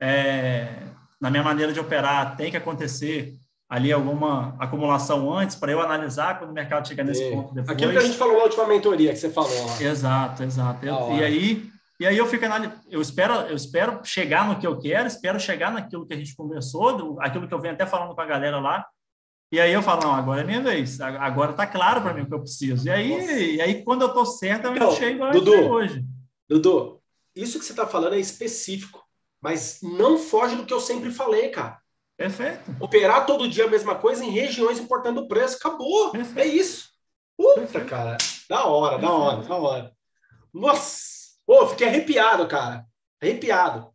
[0.00, 0.82] É,
[1.20, 3.34] na minha maneira de operar, tem que acontecer
[3.68, 7.30] ali alguma acumulação antes para eu analisar quando o mercado chegar nesse é.
[7.30, 7.70] ponto depois.
[7.70, 9.50] Aquilo que a gente falou na última mentoria que você falou.
[9.50, 9.82] Ó.
[9.82, 10.84] Exato, exato.
[10.84, 12.44] e aí e aí eu fico
[12.90, 16.36] eu espero eu espero chegar no que eu quero, espero chegar naquilo que a gente
[16.36, 18.86] conversou, aquilo que eu venho até falando com a galera lá.
[19.56, 21.00] E aí eu falo, não, agora é minha vez.
[21.00, 22.86] Agora está claro para mim o que eu preciso.
[22.86, 26.04] E aí, e aí quando eu estou certo, eu então, chego Dudu, hoje.
[26.46, 27.00] Dudu,
[27.34, 29.02] isso que você está falando é específico,
[29.40, 31.78] mas não foge do que eu sempre falei, cara.
[32.18, 32.76] Perfeito.
[32.78, 35.56] Operar todo dia a mesma coisa em regiões importando o preço.
[35.56, 36.10] Acabou.
[36.10, 36.38] Perfeito.
[36.38, 36.90] É isso.
[37.34, 37.88] Puta, Perfeito.
[37.88, 38.18] cara.
[38.50, 39.92] Da hora, da hora, da hora.
[40.52, 41.30] Nossa.
[41.46, 42.84] Pô, fiquei arrepiado, cara.
[43.22, 43.88] Arrepiado.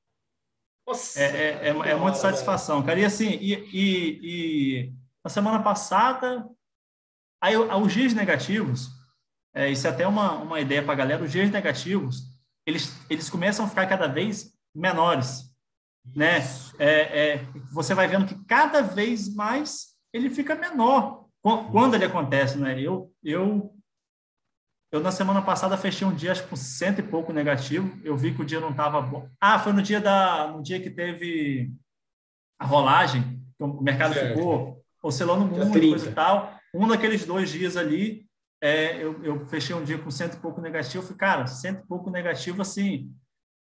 [0.87, 1.21] Nossa.
[1.21, 2.99] É, é, é, é muita satisfação, cara.
[2.99, 6.47] E assim, e, e, e na semana passada,
[7.41, 8.89] aí os dias negativos,
[9.53, 12.23] é, isso é até uma, uma ideia para a galera, os dias negativos,
[12.65, 15.51] eles, eles começam a ficar cada vez menores
[16.15, 16.39] né?
[16.79, 22.57] É, é, você vai vendo que cada vez mais ele fica menor quando ele acontece,
[22.57, 22.79] né?
[22.79, 23.73] Eu, eu,
[24.91, 27.99] eu na semana passada fechei um dia acho com cento e pouco negativo.
[28.03, 29.29] Eu vi que o dia não estava bom.
[29.39, 31.73] Ah, foi no dia da, no dia que teve
[32.59, 34.35] a rolagem, que o mercado certo.
[34.35, 36.55] ficou oscilando muito, coisa e tal.
[36.73, 38.25] Um daqueles dois dias ali,
[38.61, 41.03] é, eu, eu fechei um dia com cento e pouco negativo.
[41.03, 43.11] Falei, cara, cento e pouco negativo, assim,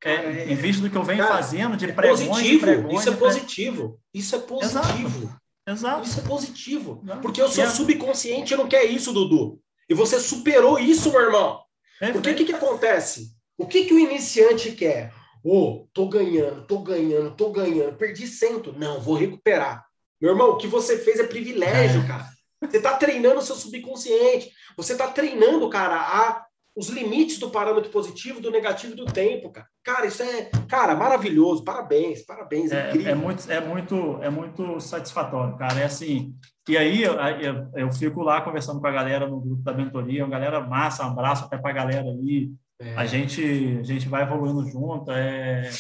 [0.05, 3.09] é, em vista do que eu venho cara, fazendo de é pregões, positivo, pregões, isso
[3.09, 4.01] é positivo.
[4.12, 5.37] Isso é positivo.
[5.68, 6.07] Exato.
[6.07, 7.05] Isso é positivo.
[7.20, 7.68] Porque o seu é...
[7.68, 9.61] subconsciente não quer isso, Dudu.
[9.88, 11.61] E você superou isso, meu irmão.
[12.01, 13.35] É Porque o que, que acontece?
[13.59, 15.12] O que, que o iniciante quer?
[15.42, 18.72] Ô, oh, tô ganhando, tô ganhando, tô ganhando, perdi cento.
[18.72, 19.86] Não, vou recuperar.
[20.20, 22.07] Meu irmão, o que você fez é privilégio, é.
[22.07, 22.26] cara.
[22.62, 24.50] Você está treinando o seu subconsciente.
[24.76, 29.50] Você está treinando, cara, a os limites do parâmetro positivo, do negativo e do tempo,
[29.50, 29.66] cara.
[29.83, 31.64] Cara, isso é, cara, maravilhoso.
[31.64, 33.12] Parabéns, parabéns, é, incrível.
[33.12, 35.81] É muito, é muito, é muito satisfatório, cara.
[35.81, 36.35] É assim.
[36.68, 40.24] E aí eu, eu, eu, fico lá conversando com a galera no grupo da mentoria,
[40.24, 42.50] uma galera massa, um abraço até para a galera aí.
[42.79, 42.94] É.
[42.94, 45.11] A gente, a gente vai evoluindo junto.
[45.11, 45.70] É,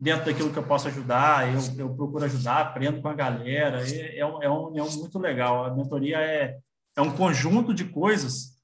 [0.00, 3.82] dentro daquilo que eu posso ajudar, eu, eu procuro ajudar, aprendo com a galera.
[3.88, 4.48] É, é, um, é,
[4.82, 5.64] um muito legal.
[5.64, 6.58] A mentoria é,
[6.96, 8.58] é um conjunto de coisas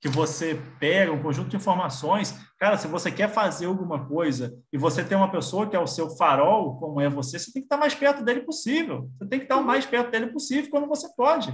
[0.00, 2.34] que você pega um conjunto de informações.
[2.58, 5.86] Cara, se você quer fazer alguma coisa e você tem uma pessoa que é o
[5.88, 9.10] seu farol, como é você, você tem que estar mais perto dele possível.
[9.18, 11.52] Você tem que estar o mais perto dele possível quando você pode.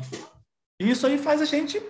[0.80, 1.82] E isso aí faz a gente.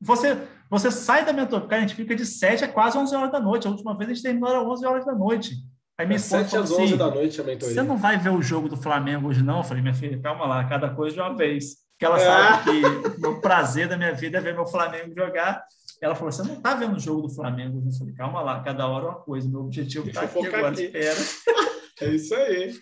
[0.00, 3.40] Você, você sai da mentoria, a gente fica de 7 a quase 11 horas da
[3.40, 3.66] noite.
[3.66, 5.54] A última vez a gente terminou às 11 horas da noite.
[6.00, 7.74] Aí minha é esposa 7 às 11 assim, da noite a mentoria.
[7.74, 9.58] Você não vai ver o jogo do Flamengo hoje, não?
[9.58, 11.76] Eu falei, minha filha, calma lá, cada coisa de uma vez.
[11.92, 15.62] Porque ela sabe que o prazer da minha vida é ver meu Flamengo jogar
[16.00, 17.82] ela falou: Você não está vendo o jogo do Flamengo?
[17.84, 19.48] Eu falei: Calma lá, cada hora uma coisa.
[19.48, 20.84] Meu objetivo está aqui agora, aqui.
[20.84, 21.16] espera.
[22.00, 22.74] é isso aí.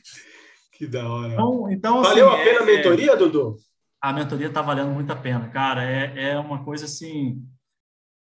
[0.72, 1.32] Que da hora.
[1.32, 3.56] Então, então, Valeu assim, a pena é, a mentoria, Dudu?
[4.00, 5.82] A mentoria está valendo muito a pena, cara.
[5.82, 7.42] É, é uma coisa assim.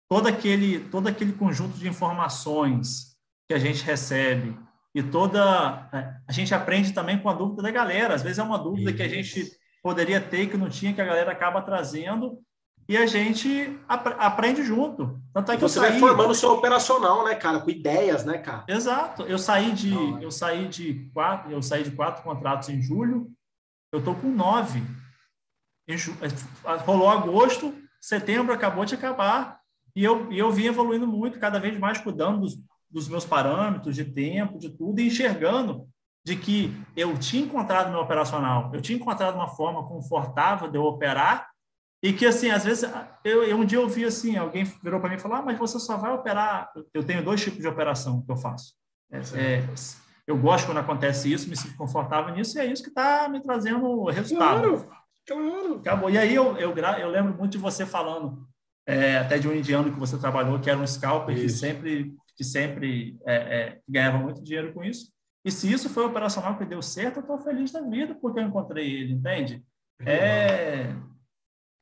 [0.09, 3.17] Todo aquele, todo aquele conjunto de informações
[3.49, 4.59] que a gente recebe
[4.95, 5.89] e toda.
[6.27, 8.15] A gente aprende também com a dúvida da galera.
[8.15, 8.97] Às vezes é uma dúvida Isso.
[8.97, 9.51] que a gente
[9.83, 12.39] poderia ter que não tinha, que a galera acaba trazendo
[12.91, 15.21] e a gente ap aprende junto.
[15.33, 18.25] Tanto é que Você eu saí, vai formando o seu operacional, né, cara, com ideias,
[18.25, 18.65] né, cara?
[18.67, 19.23] Exato.
[19.23, 23.31] Eu saí de Não, eu saí de quatro, eu saí de quatro contratos em julho.
[23.93, 24.83] Eu tô com nove.
[25.89, 26.17] Ju...
[26.21, 29.61] É, rolou agosto, setembro acabou de acabar
[29.95, 32.57] e eu, e eu vim evoluindo muito, cada vez mais cuidando dos,
[32.91, 35.89] dos meus parâmetros de tempo, de tudo, e enxergando
[36.25, 40.85] de que eu tinha encontrado meu operacional, eu tinha encontrado uma forma confortável de eu
[40.85, 41.49] operar
[42.03, 42.91] e que, assim, às vezes,
[43.23, 45.59] eu, eu um dia eu vi assim, alguém virou para mim e falou: ah, mas
[45.59, 46.71] você só vai operar.
[46.95, 48.75] Eu tenho dois tipos de operação que eu faço.
[49.13, 49.69] É, é,
[50.27, 53.43] eu gosto quando acontece isso, me sinto confortável nisso, e é isso que está me
[53.43, 54.61] trazendo resultado.
[54.61, 54.89] Claro,
[55.27, 55.75] claro.
[55.77, 56.11] Acabou.
[56.11, 58.47] E aí eu, eu, eu lembro muito de você falando,
[58.87, 61.45] é, até de um indiano que você trabalhou, que era um scalper isso.
[61.45, 65.13] que sempre, que sempre é, é, ganhava muito dinheiro com isso.
[65.45, 68.45] E se isso foi operacional que deu certo, eu estou feliz da vida porque eu
[68.45, 69.63] encontrei ele, entende?
[70.07, 70.87] É,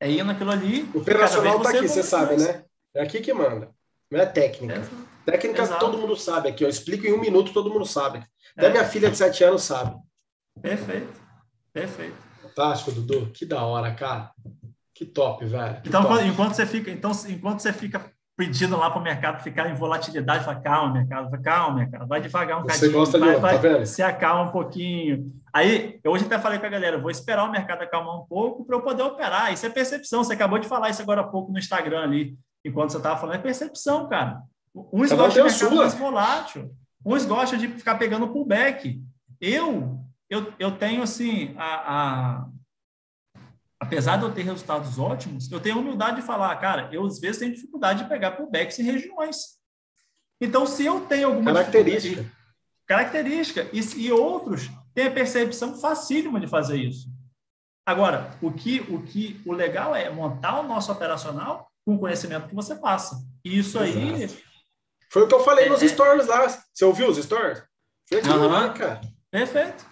[0.00, 0.82] é ir naquilo ali.
[0.92, 2.64] O operacional está aqui, você sabe, né?
[2.92, 3.70] É aqui que manda.
[4.10, 4.74] Não é técnica.
[4.74, 5.30] É.
[5.30, 5.78] Técnica Exato.
[5.78, 6.64] todo mundo sabe aqui.
[6.64, 8.26] Eu explico em um minuto, todo mundo sabe.
[8.56, 8.70] Até é.
[8.70, 9.96] minha filha de sete anos sabe.
[10.60, 11.20] Perfeito.
[11.72, 12.16] Perfeito.
[12.42, 13.30] Fantástico, Dudu.
[13.30, 14.32] Que da hora, cara.
[14.92, 15.82] Que top, velho.
[15.82, 16.24] Que então, top.
[16.24, 20.44] enquanto você fica, então, enquanto você fica pedindo lá para o mercado ficar em volatilidade.
[20.44, 23.84] Fala, calma, mercado, calma, mercado, vai devagar um Você cadinho, gosta vai, de vai, tá
[23.84, 25.26] se acalma um pouquinho.
[25.52, 28.64] Aí, eu hoje até falei com a galera, vou esperar o mercado acalmar um pouco
[28.64, 29.52] para eu poder operar.
[29.52, 30.22] Isso é percepção.
[30.22, 33.34] Você acabou de falar isso agora há pouco no Instagram ali, enquanto você estava falando,
[33.34, 34.40] é percepção, cara.
[34.92, 35.82] Uns Cada gostam de mercado sua.
[35.82, 36.70] mais volátil,
[37.04, 39.02] uns gostam de ficar pegando pullback.
[39.40, 39.98] Eu,
[40.30, 42.46] eu, eu tenho assim, a, a-
[43.80, 47.18] apesar de eu ter resultados ótimos, eu tenho a humildade de falar, cara, eu às
[47.20, 49.58] vezes tenho dificuldade de pegar pullbacks em regiões.
[50.40, 52.24] Então, se eu tenho alguma Característica.
[52.86, 57.08] característica, e, e outros têm a percepção facílima de fazer isso.
[57.86, 62.48] Agora, o que, o que o legal é montar o nosso operacional com o conhecimento
[62.48, 63.16] que você passa.
[63.44, 64.42] E isso aí Exato.
[65.10, 65.88] Foi o que eu falei É, nos é.
[65.88, 66.46] stories lá.
[66.48, 67.62] Você ouviu os stories?
[68.06, 68.48] Foi aquilo Aham.
[68.48, 69.00] lá, cara.
[69.30, 69.86] Perfeito,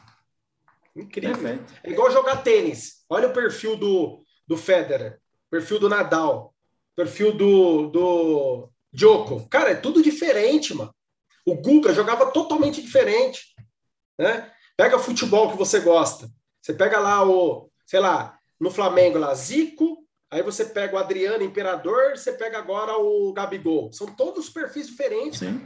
[0.96, 1.36] Incrível.
[1.36, 1.74] perfeito.
[1.84, 3.04] É igual jogar tênis.
[3.08, 6.54] Olha o perfil do, do Federer, perfil do Nadal,
[6.94, 9.46] perfil do, do Djoko.
[9.48, 10.94] Cara, é tudo diferente, mano.
[11.44, 13.54] O Guga jogava totalmente diferente.
[14.18, 14.50] Né?
[14.76, 16.28] Pega futebol que você gosta.
[16.60, 21.44] Você pega lá o, sei lá, no Flamengo lá, Zico, aí você pega o Adriano
[21.44, 23.92] Imperador, você pega agora o Gabigol.
[23.92, 25.38] São todos perfis diferentes.
[25.38, 25.60] Sim,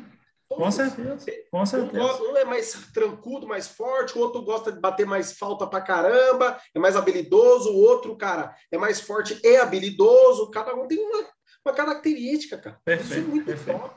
[0.51, 0.65] todos.
[0.65, 2.23] com certeza, com Um, certeza.
[2.23, 6.59] um é mais trancudo, mais forte, o outro gosta de bater mais falta pra caramba,
[6.75, 10.51] é mais habilidoso, o outro, cara, é mais forte e habilidoso.
[10.51, 11.25] Cada um tem uma,
[11.65, 12.77] uma característica, cara.
[12.77, 13.79] Isso é Perfeito, muito perfeito.
[13.81, 13.95] top.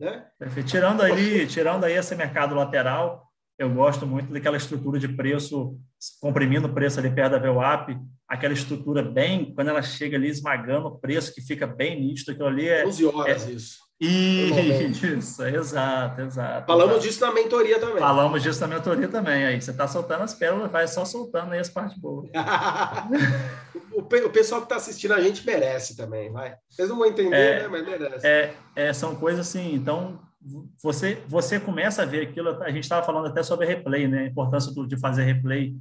[0.00, 0.26] Né?
[0.38, 0.68] Perfeito.
[0.68, 5.78] Tirando aí, tirando aí esse mercado lateral, eu gosto muito daquela estrutura de preço,
[6.20, 7.96] comprimindo o preço ali perto da VWAP,
[8.28, 12.48] aquela estrutura bem, quando ela chega ali esmagando o preço, que fica bem nítido, aquilo
[12.48, 12.86] ali é.
[12.86, 13.84] 11 horas isso.
[14.00, 16.66] Isso, exato, exato.
[16.66, 17.06] Falamos exato.
[17.08, 17.98] disso na mentoria também.
[17.98, 19.46] Falamos disso na mentoria também.
[19.46, 22.28] Aí você está soltando as pérolas, vai só soltando aí as partes boas.
[23.92, 26.56] o, o pessoal que está assistindo a gente merece também, vai.
[26.68, 27.68] Vocês não vão entender, É, né?
[27.68, 28.26] Mas merece.
[28.26, 30.18] É, é, são coisas assim, então
[30.82, 34.24] você você começa a ver aquilo, a gente estava falando até sobre replay, né?
[34.24, 35.74] A importância do- de fazer replay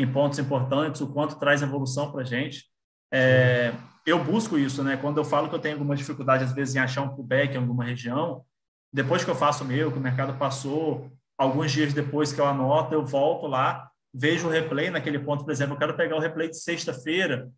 [0.00, 2.64] em pontos importantes, o quanto traz evolução para a gente.
[3.12, 3.72] É,
[4.06, 4.96] eu busco isso, né?
[4.96, 7.58] Quando eu falo que eu tenho alguma dificuldade, às vezes, em achar um pullback em
[7.58, 8.42] alguma região,
[8.92, 12.46] depois que eu faço o meu, que o mercado passou, alguns dias depois que eu
[12.46, 16.20] anoto, eu volto lá, vejo o replay naquele ponto, por exemplo, eu quero pegar o
[16.20, 17.48] replay de sexta-feira,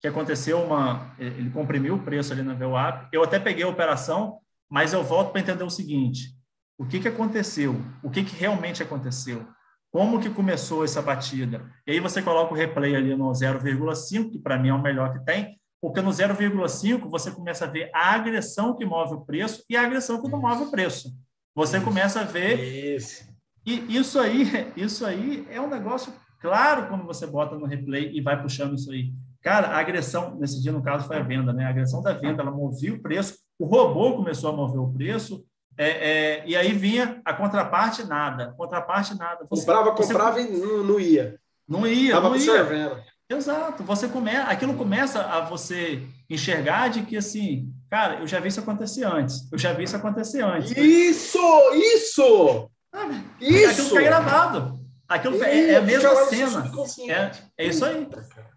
[0.00, 1.14] que aconteceu uma.
[1.18, 3.08] Ele comprimiu o preço ali na VWAP.
[3.12, 4.38] Eu até peguei a operação,
[4.70, 6.36] mas eu volto para entender o seguinte:
[6.78, 7.74] o que, que aconteceu?
[8.02, 9.46] O que, que realmente aconteceu?
[9.90, 11.70] Como que começou essa batida?
[11.86, 15.12] E aí você coloca o replay ali no 0,5, que para mim é o melhor
[15.12, 19.64] que tem, porque no 0,5 você começa a ver a agressão que move o preço
[19.68, 21.16] e a agressão que não move o preço.
[21.54, 23.24] Você começa a ver Isso.
[23.64, 24.44] e isso aí,
[24.76, 28.90] isso aí é um negócio claro quando você bota no replay e vai puxando isso
[28.92, 29.12] aí.
[29.40, 31.64] Cara, a agressão, nesse dia, no caso, foi a venda, né?
[31.64, 35.44] A agressão da venda, ela movia o preço, o robô começou a mover o preço,
[35.78, 39.46] é, é, e aí vinha a contraparte nada, contraparte nada.
[39.48, 41.38] Você- Comprava, você comprava e não, não ia.
[41.68, 43.04] Não ia, Tava não ia.
[43.30, 43.82] Exato.
[43.84, 44.34] Você come...
[44.34, 49.50] Aquilo começa a você enxergar de que, assim, cara, eu já vi isso acontecer antes,
[49.52, 50.70] eu já vi isso acontecer antes.
[50.76, 51.38] Isso!
[51.74, 52.70] Isso!
[52.92, 53.22] Sabe?
[53.36, 53.88] Aquilo Isso!
[53.90, 54.80] fica gravado.
[55.06, 56.70] Aquilo é, é a mesma cena.
[57.08, 58.08] É, é isso aí.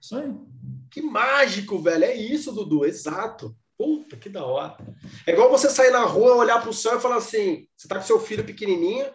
[0.02, 0.34] Isso aí.
[0.90, 2.04] Que mágico, velho.
[2.04, 2.86] É isso, Dudu.
[2.86, 3.56] Exato.
[3.82, 4.78] Puta, que da hora.
[5.26, 8.04] É igual você sair na rua, olhar pro céu e falar assim: você tá com
[8.04, 9.12] seu filho pequenininho,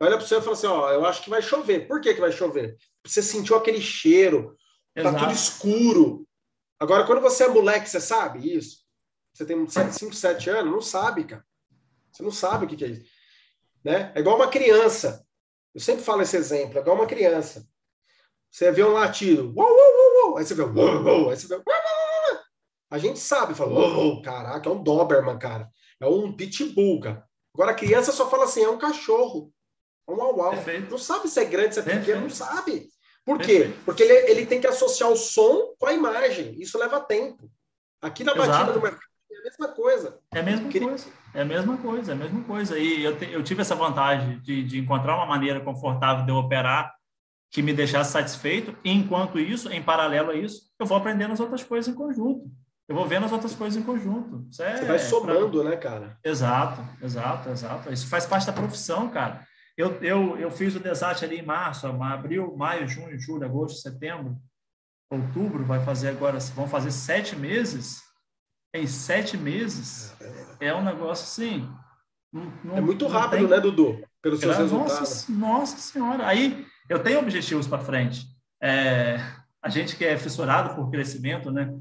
[0.00, 1.86] olha pro céu e fala assim: ó, eu acho que vai chover.
[1.86, 2.76] Por que, que vai chover?
[3.06, 4.56] Você sentiu aquele cheiro,
[4.92, 5.32] tá tudo Exato.
[5.32, 6.26] escuro.
[6.80, 8.78] Agora, quando você é moleque, você sabe isso?
[9.32, 11.44] Você tem 5, 7 anos, não sabe, cara.
[12.10, 13.06] Você não sabe o que, que é isso.
[13.84, 14.10] Né?
[14.16, 15.24] É igual uma criança.
[15.72, 17.64] Eu sempre falo esse exemplo, é igual uma criança.
[18.50, 20.38] Você vê um latido, uou, uou, uou, uou.
[20.38, 21.77] aí você vê, uou, uou, aí você vê, uou.
[22.90, 25.68] A gente sabe, fala, uou, caraca, é um Doberman, cara,
[26.00, 27.24] é um Pitbull, cara.
[27.54, 29.52] Agora a criança só fala assim, é um cachorro,
[30.08, 30.52] é um uau.
[30.90, 32.20] Não sabe se é grande, se é pequeno, Perfeito.
[32.22, 32.88] não sabe.
[33.24, 33.46] Por quê?
[33.58, 33.84] Perfeito.
[33.84, 37.50] Porque ele, ele tem que associar o som com a imagem, isso leva tempo.
[38.00, 38.72] Aqui na batida Exato.
[38.74, 40.18] do mercado é a mesma coisa.
[40.34, 41.06] É a mesma Queria- coisa.
[41.34, 42.78] É a mesma coisa, é a mesma coisa.
[42.78, 46.36] E eu, te- eu tive essa vantagem de, de encontrar uma maneira confortável de eu
[46.36, 46.94] operar
[47.50, 48.74] que me deixasse satisfeito.
[48.82, 52.46] E enquanto isso, em paralelo a isso, eu vou aprendendo as outras coisas em conjunto.
[52.88, 54.46] Eu vou vendo as outras coisas em conjunto.
[54.50, 56.18] Isso é, Você vai pra- somando, né, cara?
[56.24, 57.92] Exato, exato, exato.
[57.92, 59.46] Isso faz parte da profissão, cara.
[59.76, 64.36] Eu, eu, eu fiz o desate ali em março, abril, maio, junho, julho, agosto, setembro,
[65.10, 68.02] outubro, vai fazer agora, vão fazer sete meses.
[68.74, 70.14] Em sete meses,
[70.60, 71.68] é um negócio assim.
[72.32, 74.04] não- não- É muito rápido, tem- né, Dudu?
[74.20, 74.62] Pelos seus nossa,
[75.00, 75.28] resultados.
[75.30, 76.26] nossa senhora.
[76.26, 78.26] Aí eu tenho objetivos para frente.
[78.62, 79.16] É,
[79.62, 81.72] a gente que é fissurado por crescimento, né?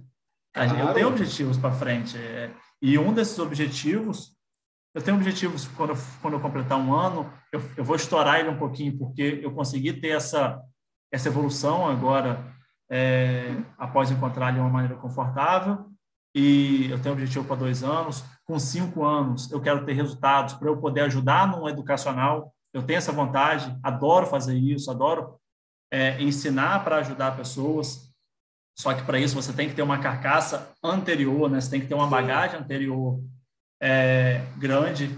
[0.63, 0.93] Gente- Eu Claro.
[0.95, 2.17] tenho objetivos para frente.
[2.17, 2.51] É,
[2.81, 4.35] E um desses objetivos,
[4.93, 8.57] eu tenho objetivos quando, quando eu completar um ano, eu, eu vou estourar ele um
[8.57, 10.61] pouquinho, porque eu consegui ter essa,
[11.11, 12.43] essa evolução agora,
[12.89, 15.87] é, após encontrar ali uma maneira confortável.
[16.35, 18.23] E eu tenho objetivo para dois anos.
[18.45, 22.53] Com cinco anos, eu quero ter resultados para eu poder ajudar no educacional.
[22.71, 25.35] Eu tenho essa vontade, adoro fazer isso, adoro
[25.91, 28.06] é, ensinar para ajudar pessoas.
[28.79, 31.59] Só que para isso você tem que ter uma carcaça anterior, né?
[31.59, 33.19] Você tem que ter uma bagagem anterior
[33.81, 35.09] é, grande.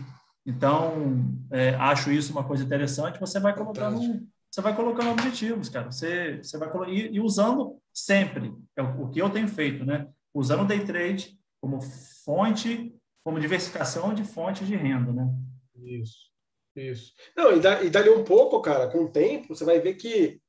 [0.45, 3.19] Então, é, acho isso uma coisa interessante.
[3.19, 5.91] Você vai colocando, você vai colocando objetivos, cara.
[5.91, 10.07] Você, você vai e, e usando sempre é o, o que eu tenho feito, né?
[10.33, 11.81] Usando o day trade como
[12.23, 12.95] fonte,
[13.25, 15.27] como diversificação de fontes de renda, né?
[15.75, 16.31] Isso,
[16.77, 17.13] isso.
[17.35, 20.41] Não, e, da, e dali um pouco, cara, com o tempo, você vai ver que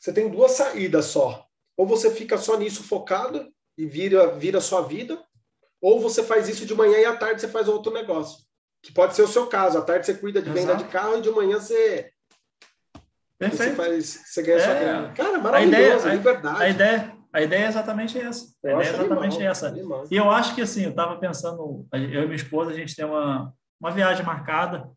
[0.00, 1.48] você tem duas saídas só.
[1.76, 5.22] Ou você fica só nisso focado e vira, vira sua vida,
[5.80, 8.44] ou você faz isso de manhã e à tarde você faz outro negócio.
[8.82, 9.78] Que pode ser o seu caso.
[9.78, 10.66] À tarde você cuida de Exato.
[10.66, 12.10] venda de carro e de manhã você.
[13.38, 13.74] Perfeito.
[13.74, 15.12] Você, faz, você ganha é, sua grana.
[15.12, 16.56] Cara, maravilhoso, a ideia, liberdade.
[16.56, 18.44] A, a, ideia, a ideia é exatamente essa.
[18.64, 19.68] A eu ideia é exatamente animal, essa.
[19.68, 20.04] Animal.
[20.10, 23.04] E eu acho que assim, eu estava pensando, eu e minha esposa, a gente tem
[23.04, 24.88] uma, uma viagem marcada,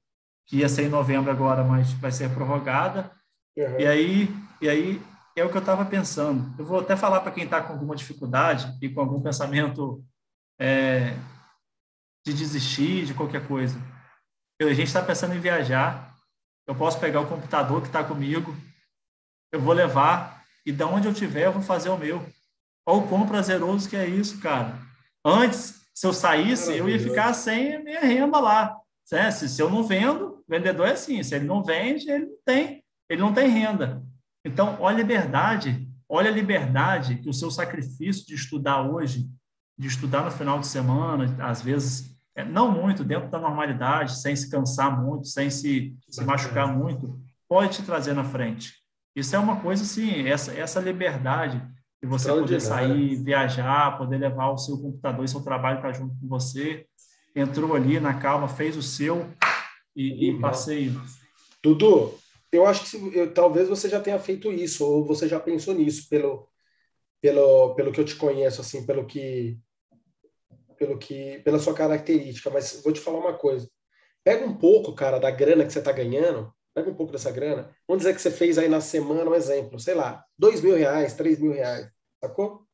[0.46, 3.12] que ia ser em novembro agora, mas vai ser prorrogada.
[3.58, 3.80] Uhum.
[3.80, 4.30] E aí,
[4.62, 5.02] e aí
[5.36, 6.54] é o que eu estava pensando.
[6.58, 10.04] Eu vou até falar para quem está com alguma dificuldade e com algum pensamento
[10.60, 11.18] é,
[12.26, 13.78] de desistir de qualquer coisa.
[14.60, 16.16] Eu, a gente está pensando em viajar.
[16.68, 18.56] Eu posso pegar o computador que está comigo,
[19.52, 22.26] eu vou levar e de onde eu tiver eu vou fazer o meu.
[22.88, 24.80] Olha o quão prazeroso que é isso, cara.
[25.24, 28.76] Antes, se eu saísse, eu ia ficar sem a minha renda lá.
[29.12, 29.30] Né?
[29.32, 31.22] Se, se eu não vendo, vendedor é assim.
[31.22, 34.04] Se ele não vende, ele não tem, ele não tem renda.
[34.46, 39.28] Então, olha a liberdade, olha a liberdade que o seu sacrifício de estudar hoje,
[39.76, 44.36] de estudar no final de semana, às vezes, é, não muito, dentro da normalidade, sem
[44.36, 47.20] se cansar muito, sem se, se machucar muito,
[47.50, 48.74] pode te trazer na frente.
[49.16, 51.60] Isso é uma coisa, assim, essa, essa liberdade
[52.02, 56.14] de você poder sair, viajar, poder levar o seu computador e seu trabalho para junto
[56.20, 56.86] com você,
[57.36, 59.28] entrou ali na calma, fez o seu
[59.96, 61.02] e, e passeio.
[61.64, 62.14] Dudu,
[62.56, 66.08] eu acho que eu, talvez você já tenha feito isso, ou você já pensou nisso,
[66.10, 66.48] pelo,
[67.22, 69.58] pelo, pelo que eu te conheço, assim, pelo que,
[70.78, 72.50] pelo que, pela sua característica.
[72.50, 73.70] Mas vou te falar uma coisa.
[74.24, 77.70] Pega um pouco, cara, da grana que você está ganhando, pega um pouco dessa grana.
[77.88, 81.14] Vamos dizer que você fez aí na semana, um exemplo, sei lá, dois mil reais,
[81.14, 81.88] três mil reais,
[82.20, 82.66] sacou?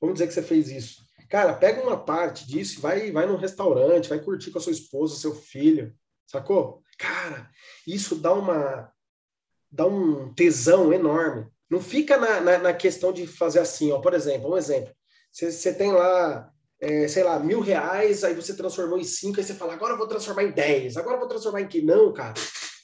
[0.00, 1.06] Vamos dizer que você fez isso.
[1.28, 4.72] Cara, pega uma parte disso e vai, vai num restaurante, vai curtir com a sua
[4.72, 5.92] esposa, seu filho,
[6.26, 6.82] sacou?
[6.98, 7.50] Cara,
[7.86, 8.92] isso dá uma,
[9.70, 11.46] dá um tesão enorme.
[11.68, 14.94] Não fica na, na, na questão de fazer assim, ó, por exemplo, um exemplo.
[15.32, 16.50] Você tem lá,
[16.80, 19.98] é, sei lá, mil reais, aí você transformou em cinco, aí você fala, agora eu
[19.98, 21.82] vou transformar em dez, agora eu vou transformar em que?
[21.82, 22.34] Não, cara.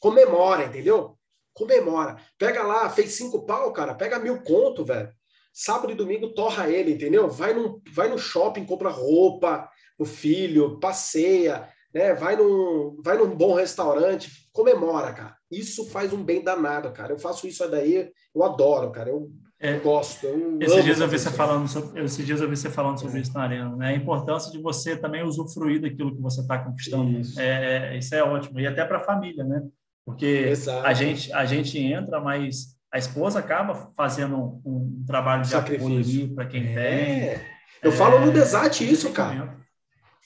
[0.00, 1.16] Comemora, entendeu?
[1.54, 2.16] Comemora.
[2.38, 5.10] Pega lá, fez cinco pau, cara, pega mil conto, velho.
[5.54, 7.28] Sábado e domingo torra ele, entendeu?
[7.28, 9.68] Vai no, vai no shopping, compra roupa,
[9.98, 12.14] o filho, passeia, né?
[12.14, 15.36] Vai num, vai num bom restaurante, comemora, cara.
[15.50, 17.12] Isso faz um bem danado, cara.
[17.12, 19.10] Eu faço isso daí, eu adoro, cara.
[19.10, 19.30] Eu,
[19.60, 20.26] é, gosto.
[20.26, 23.18] Eu esses dias eu vi você falando sobre, esses dias eu vi você falando sobre
[23.18, 23.22] é.
[23.22, 23.88] isso na arena, né?
[23.88, 27.20] A importância de você também usufruir daquilo que você está conquistando.
[27.20, 27.40] Isso.
[27.40, 29.62] É, é, isso é ótimo e até para a família, né?
[30.04, 30.84] Porque Exato.
[30.84, 36.34] a gente a gente entra, mas a esposa acaba fazendo um, um trabalho de Sacrifício.
[36.34, 36.74] para quem é.
[36.74, 37.40] tem.
[37.82, 39.61] Eu falo no é, Desate isso, cara.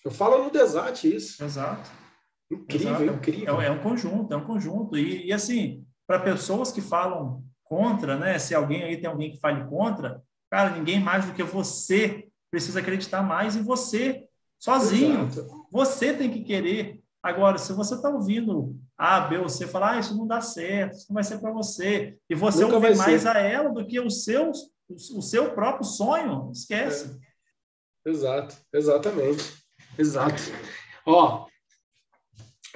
[0.06, 1.42] Eu falo no Desate isso.
[1.42, 1.90] Exato.
[2.48, 3.18] Incrível, Exato.
[3.18, 3.60] incrível.
[3.60, 4.96] É, é, um conjunto, é um conjunto.
[4.96, 8.38] E, e assim, para pessoas que falam contra, né?
[8.38, 12.78] Se alguém aí tem alguém que fale contra, cara, ninguém mais do que você precisa
[12.78, 14.28] acreditar mais em você,
[14.60, 15.26] sozinho.
[15.26, 15.66] Exato.
[15.72, 17.00] Você tem que querer.
[17.20, 20.98] Agora, se você está ouvindo A, B ou C falar, ah, isso não dá certo,
[20.98, 23.28] isso não vai ser para você, e você Nunca ouvir mais ser.
[23.36, 24.52] a ela do que o seu,
[24.88, 27.18] o seu próprio sonho, esquece.
[28.06, 28.10] É.
[28.10, 29.65] Exato, exatamente.
[29.98, 30.42] Exato.
[31.04, 31.46] Ó,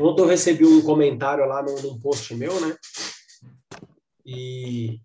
[0.01, 2.75] Ontem eu recebi um comentário lá num, post meu, né?
[4.25, 4.99] E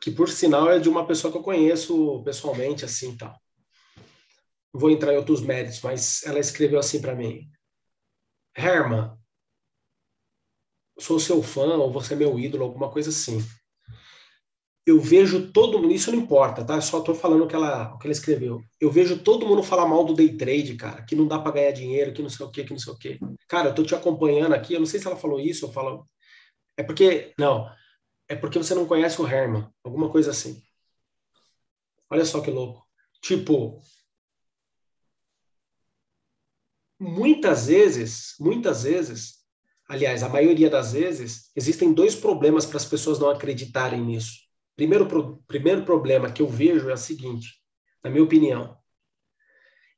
[0.00, 3.36] que por sinal é de uma pessoa que eu conheço pessoalmente, assim, tal.
[4.72, 7.50] vou entrar em outros méritos, mas ela escreveu assim para mim:
[8.56, 9.18] Herman,
[10.96, 13.44] sou seu fã ou você é meu ídolo, alguma coisa assim
[14.88, 16.76] eu vejo todo mundo, isso não importa, tá?
[16.76, 18.62] Eu só tô falando o que ela, o que ela escreveu.
[18.80, 21.72] Eu vejo todo mundo falar mal do day trade, cara, que não dá para ganhar
[21.72, 23.18] dinheiro, que não sei o quê, que não sei o quê.
[23.46, 26.08] Cara, eu tô te acompanhando aqui, eu não sei se ela falou isso, eu falo.
[26.76, 27.34] É porque.
[27.38, 27.70] Não.
[28.28, 30.62] É porque você não conhece o Herman, alguma coisa assim.
[32.10, 32.82] Olha só que louco.
[33.22, 33.82] Tipo.
[36.98, 39.34] muitas vezes, muitas vezes,
[39.88, 44.47] aliás, a maioria das vezes, existem dois problemas para as pessoas não acreditarem nisso.
[44.78, 47.60] Primeiro, primeiro problema que eu vejo é o seguinte,
[48.00, 48.78] na minha opinião.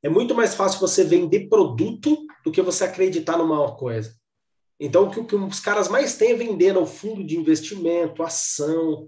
[0.01, 4.15] É muito mais fácil você vender produto do que você acreditar numa coisa.
[4.79, 9.07] Então, o que, o que os caras mais têm é vender fundo de investimento, ação,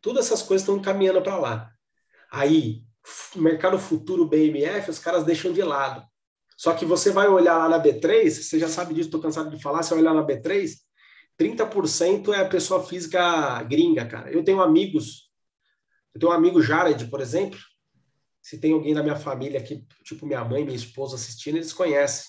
[0.00, 1.70] todas essas coisas estão caminhando para lá.
[2.28, 2.82] Aí,
[3.36, 6.04] mercado futuro BMF, os caras deixam de lado.
[6.56, 9.62] Só que você vai olhar lá na B3, você já sabe disso, estou cansado de
[9.62, 10.72] falar, você olhar na B3,
[11.38, 14.30] 30% é a pessoa física gringa, cara.
[14.30, 15.30] Eu tenho amigos,
[16.14, 17.58] eu tenho um amigo Jared, por exemplo,
[18.42, 22.26] se tem alguém da minha família aqui, tipo minha mãe, minha esposa assistindo, eles conhecem.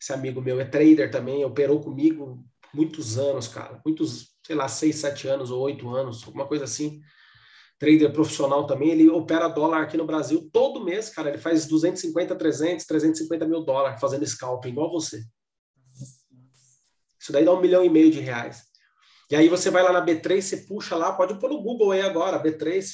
[0.00, 3.80] Esse amigo meu é trader também, operou comigo muitos anos, cara.
[3.84, 7.00] Muitos, sei lá, seis, sete anos ou oito anos, alguma coisa assim
[7.82, 11.30] trader profissional também, ele opera dólar aqui no Brasil todo mês, cara.
[11.30, 15.24] Ele faz 250, 300, 350 mil dólares fazendo scalping, igual você.
[17.22, 18.64] Isso daí dá um milhão e meio de reais.
[19.30, 22.02] E aí você vai lá na B3, você puxa lá, pode pôr no Google aí
[22.02, 22.84] agora, B3.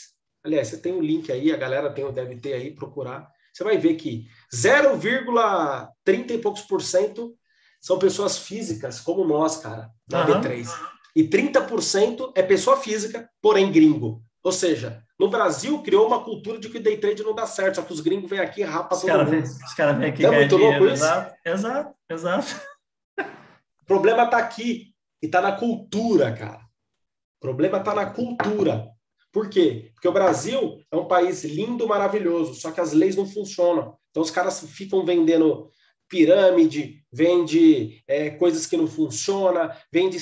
[0.44, 3.26] Aliás, você tem um link aí, a galera tem, deve ter aí, procurar.
[3.52, 7.34] Você vai ver que 0,30 e poucos por cento
[7.80, 10.40] são pessoas físicas, como nós, cara, na uhum.
[10.42, 10.68] B3.
[11.16, 14.22] E 30% é pessoa física, porém gringo.
[14.44, 17.82] Ou seja, no Brasil criou uma cultura de que day trade não dá certo, só
[17.82, 19.42] que os gringos vêm aqui e rapam todo cara mundo.
[19.42, 21.02] os caras vêm aqui é muito louco isso?
[21.04, 22.77] Exato, exato, exato.
[23.88, 26.60] Problema está aqui e está na cultura, cara.
[27.38, 28.86] O problema está na cultura.
[29.32, 29.90] Por quê?
[29.94, 33.96] Porque o Brasil é um país lindo, maravilhoso, só que as leis não funcionam.
[34.10, 35.70] Então os caras ficam vendendo
[36.06, 40.18] pirâmide, vende é, coisas que não funcionam, vende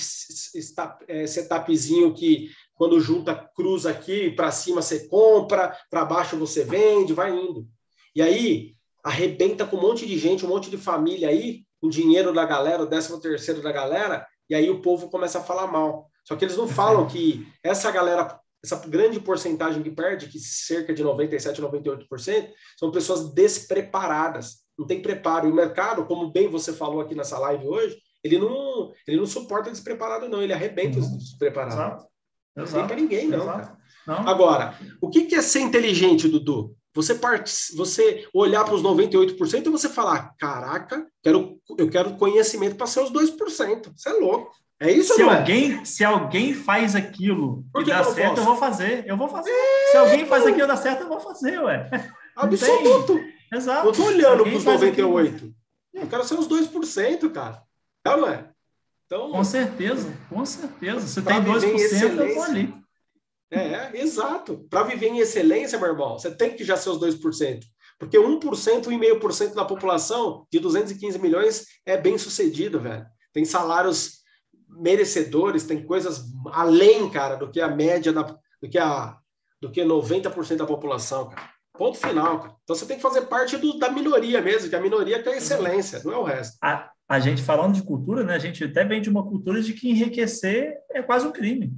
[1.09, 7.13] é, setupzinho que quando junta cruz aqui, para cima você compra, para baixo você vende,
[7.13, 7.67] vai indo.
[8.15, 12.33] E aí arrebenta com um monte de gente, um monte de família aí, o dinheiro
[12.33, 16.11] da galera, o décimo terceiro da galera, e aí o povo começa a falar mal.
[16.25, 20.93] Só que eles não falam que essa galera, essa grande porcentagem que perde, que cerca
[20.93, 25.49] de 97, 98%, são pessoas despreparadas, não tem preparo.
[25.49, 29.27] E o mercado, como bem você falou aqui nessa live hoje, ele não, ele não
[29.27, 31.75] suporta despreparado, não, ele arrebenta os despreparados.
[31.75, 32.07] Exato.
[32.57, 33.47] Não tem para ninguém, não,
[34.07, 36.75] não, Agora, o que, é ser inteligente, Dudu?
[36.97, 37.49] Você, part...
[37.77, 41.61] você olhar para os 98% e você falar: caraca, quero...
[41.79, 43.93] eu quero conhecimento para ser os 2%.
[43.95, 44.51] Você é louco.
[44.81, 45.85] É isso, se alguém é?
[45.85, 48.41] Se alguém faz aquilo e dá certo, posso?
[48.41, 49.05] eu vou fazer.
[49.07, 49.51] Eu vou fazer.
[49.51, 51.89] É, se alguém faz aquilo e dá certo, eu vou fazer, ué.
[52.35, 53.19] Absoluto.
[53.53, 53.87] Exato.
[53.87, 55.53] Eu tô olhando para os 98%.
[55.95, 57.63] Eu quero ser os 2%, cara.
[58.03, 58.49] Tá, não é?
[59.07, 61.07] Então, com certeza, com certeza.
[61.07, 62.75] Você tem 2%, eu tô ali.
[63.51, 64.67] É, exato.
[64.69, 67.61] Para viver em excelência, meu irmão, você tem que já ser os 2%.
[67.99, 73.07] Porque 1%, 1,5% da população de 215 milhões é bem sucedido, velho.
[73.33, 74.19] Tem salários
[74.69, 79.17] merecedores, tem coisas além, cara, do que a média da, do que a
[79.61, 81.51] do que 90% da população, cara.
[81.73, 82.55] Ponto final, cara.
[82.63, 86.03] Então você tem que fazer parte do, da minoria mesmo, que a minoria quer excelência,
[86.05, 86.59] não é o resto.
[86.63, 88.35] A, a gente falando de cultura, né?
[88.35, 91.73] A gente até vem de uma cultura de que enriquecer é quase um crime.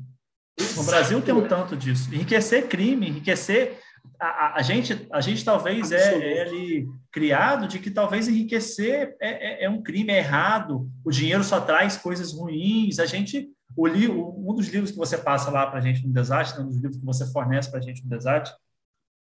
[0.77, 2.13] No Brasil tem um tanto disso.
[2.15, 3.79] Enriquecer é crime, enriquecer.
[4.19, 9.17] A, a, a gente, a gente talvez é, é, ali criado de que talvez enriquecer
[9.21, 10.89] é, é, é, um crime, é errado.
[11.05, 12.99] O dinheiro só traz coisas ruins.
[12.99, 16.13] A gente, o li, um dos livros que você passa lá para a gente no
[16.13, 18.55] Desastre, um dos livros que você fornece para a gente no Desastre,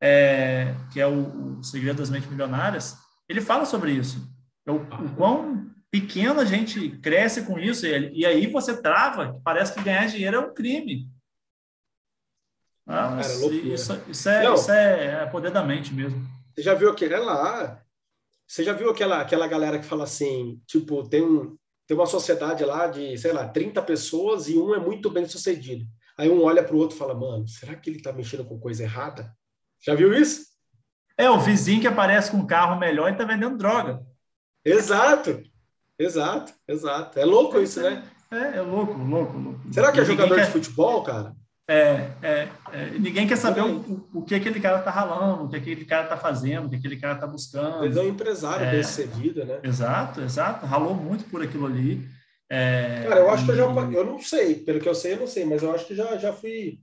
[0.02, 2.96] é, que é o, o Segredo das Mentes Milionárias,
[3.28, 4.30] ele fala sobre isso.
[4.68, 9.74] O, o quão pequeno a gente cresce com isso, e, e aí você trava, parece
[9.74, 11.10] que ganhar dinheiro é um crime.
[12.88, 16.24] Ah, Cara, isso, isso, isso, é, isso é, é, poder da mente mesmo.
[16.54, 17.82] Você já viu aquele lá?
[18.48, 21.58] Você já viu aquela, aquela galera que fala assim, tipo, tem, um,
[21.88, 25.86] tem uma sociedade lá de, sei lá, 30 pessoas e um é muito bem sucedido.
[26.18, 28.60] Aí um olha para o outro e fala, mano, será que ele está mexendo com
[28.60, 29.36] coisa errada?
[29.84, 30.46] Já viu isso?
[31.18, 34.06] É, o vizinho que aparece com um carro melhor e está vendendo droga.
[34.64, 35.44] Exato.
[35.98, 37.18] Exato, exato.
[37.18, 38.04] É louco é, isso, né?
[38.32, 39.74] É, é louco, louco, louco.
[39.74, 40.46] Será que é jogador quer...
[40.46, 41.34] de futebol, cara?
[41.68, 45.56] É, é, é, ninguém quer saber o, o, que aquele cara tá ralando, o que
[45.56, 47.84] aquele cara tá fazendo, o que aquele cara tá buscando.
[47.86, 49.60] Ele é um empresário é, bem sucedido, né?
[49.64, 50.66] Exato, exato.
[50.66, 52.08] Ralou muito por aquilo ali.
[52.48, 53.46] É, cara, eu acho e...
[53.46, 53.64] que eu já.
[53.64, 56.16] Eu não sei, pelo que eu sei, eu não sei, mas eu acho que já,
[56.18, 56.80] já fui.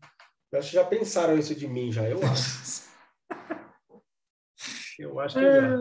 [0.50, 2.82] Eu acho que já pensaram isso de mim, já, eu acho.
[4.98, 5.78] eu acho que já.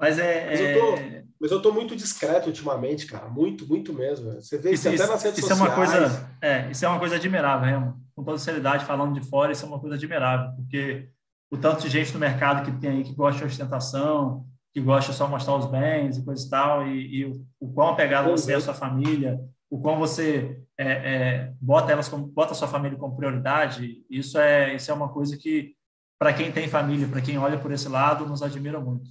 [0.00, 0.46] Mas é.
[0.46, 3.26] Mas eu tô mas eu estou muito discreto ultimamente, cara.
[3.26, 4.34] Muito, muito mesmo.
[4.34, 5.70] Você vê isso, isso até nas redes isso sociais.
[5.70, 8.00] É uma coisa, é, isso é uma coisa admirável, Remo.
[8.14, 11.08] Com toda seriedade, falando de fora, isso é uma coisa admirável, porque
[11.50, 14.44] o tanto de gente no mercado que tem aí que gosta de ostentação,
[14.74, 17.88] que gosta só mostrar os bens e coisa e tal, e, e o, o quão
[17.88, 19.40] apegado você é à sua família,
[19.70, 24.38] o quão você é, é, bota elas como, bota a sua família como prioridade, isso
[24.38, 25.74] é isso é uma coisa que
[26.18, 29.08] para quem tem família, para quem olha por esse lado, nos admira muito.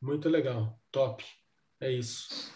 [0.00, 1.24] Muito legal, top,
[1.80, 2.52] é isso.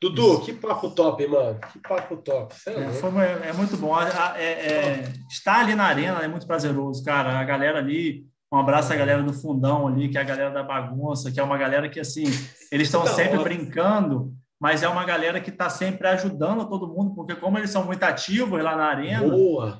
[0.00, 0.44] Dudu, isso.
[0.44, 1.58] que papo top, mano.
[1.72, 2.54] Que papo top.
[2.66, 3.10] É, é, foi,
[3.48, 4.00] é, muito bom.
[4.00, 7.38] É, é, estar ali na arena é muito prazeroso, cara.
[7.38, 10.62] A galera ali, um abraço à galera do fundão ali, que é a galera da
[10.62, 12.24] bagunça, que é uma galera que, assim,
[12.70, 13.42] eles estão sempre hora.
[13.42, 17.84] brincando, mas é uma galera que está sempre ajudando todo mundo, porque como eles são
[17.84, 19.34] muito ativos lá na arena,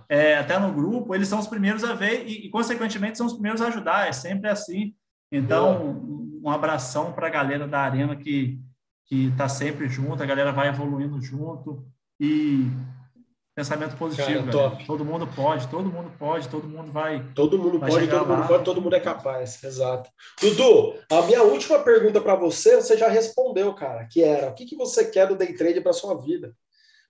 [0.09, 3.35] é, até no grupo, eles são os primeiros a ver e, e, consequentemente, são os
[3.35, 4.09] primeiros a ajudar.
[4.09, 4.95] É sempre assim.
[5.31, 6.28] Então, Boa.
[6.43, 8.61] Um abração para a galera da arena que
[9.09, 11.87] que está sempre junto, a galera vai evoluindo junto
[12.21, 12.67] e
[13.57, 14.53] pensamento positivo.
[14.53, 17.25] Cara, todo mundo pode, todo mundo pode, todo mundo vai.
[17.35, 18.37] Todo mundo vai pode, todo lá.
[18.37, 20.11] mundo pode, todo mundo é capaz, exato.
[20.41, 24.67] Dudu, a minha última pergunta para você, você já respondeu, cara, que era o que,
[24.67, 26.55] que você quer do day trade para sua vida?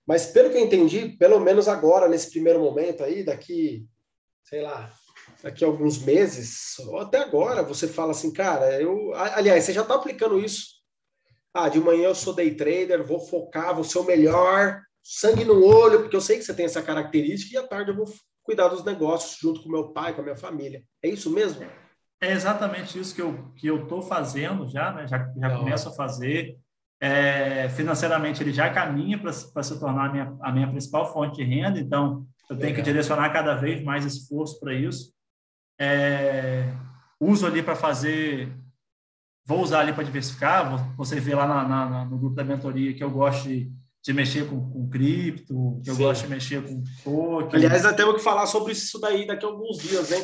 [0.07, 3.85] Mas pelo que eu entendi, pelo menos agora, nesse primeiro momento aí, daqui,
[4.45, 4.89] sei lá,
[5.43, 9.13] daqui a alguns meses, ou até agora, você fala assim, cara, eu.
[9.15, 10.79] Aliás, você já está aplicando isso
[11.53, 15.65] ah, de manhã eu sou day trader, vou focar, vou ser o melhor, sangue no
[15.65, 18.05] olho, porque eu sei que você tem essa característica, e à tarde eu vou
[18.43, 20.83] cuidar dos negócios junto com meu pai, com a minha família.
[21.03, 21.65] É isso mesmo?
[22.21, 25.07] É exatamente isso que eu que eu estou fazendo já, né?
[25.07, 26.57] Já, já começo a fazer.
[27.01, 31.43] É, financeiramente ele já caminha para se tornar a minha, a minha principal fonte de
[31.43, 32.75] renda, então eu tenho Legal.
[32.75, 35.13] que direcionar cada vez mais esforço para isso.
[35.79, 36.73] É,
[37.19, 38.53] uso ali para fazer
[39.49, 40.95] vou usar ali para diversificar.
[40.95, 43.71] Você vê lá na, na, no grupo da mentoria que eu gosto de,
[44.03, 46.03] de mexer com, com cripto, que eu Sim.
[46.03, 47.55] gosto de mexer com token.
[47.55, 50.23] Aliás, temos que falar sobre isso daí daqui a alguns dias, hein?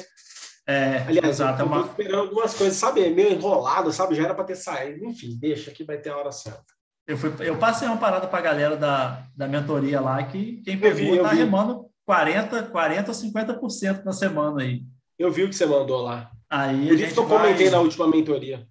[0.67, 1.85] É, Aliás, exato, eu, é uma...
[1.85, 3.03] esperando algumas coisas, sabe?
[3.03, 4.13] É meio enrolado, sabe?
[4.13, 5.03] Já era para ter saído.
[5.05, 6.63] Enfim, deixa que vai ter a hora certa.
[7.07, 10.79] Eu, fui, eu passei uma parada para a galera da, da mentoria lá que quem
[10.79, 14.83] pegou está remando 40, 40 ou 50% na semana aí.
[15.17, 16.31] Eu vi o que você mandou lá.
[16.49, 18.67] Aí Por isso que eu comentei na última mentoria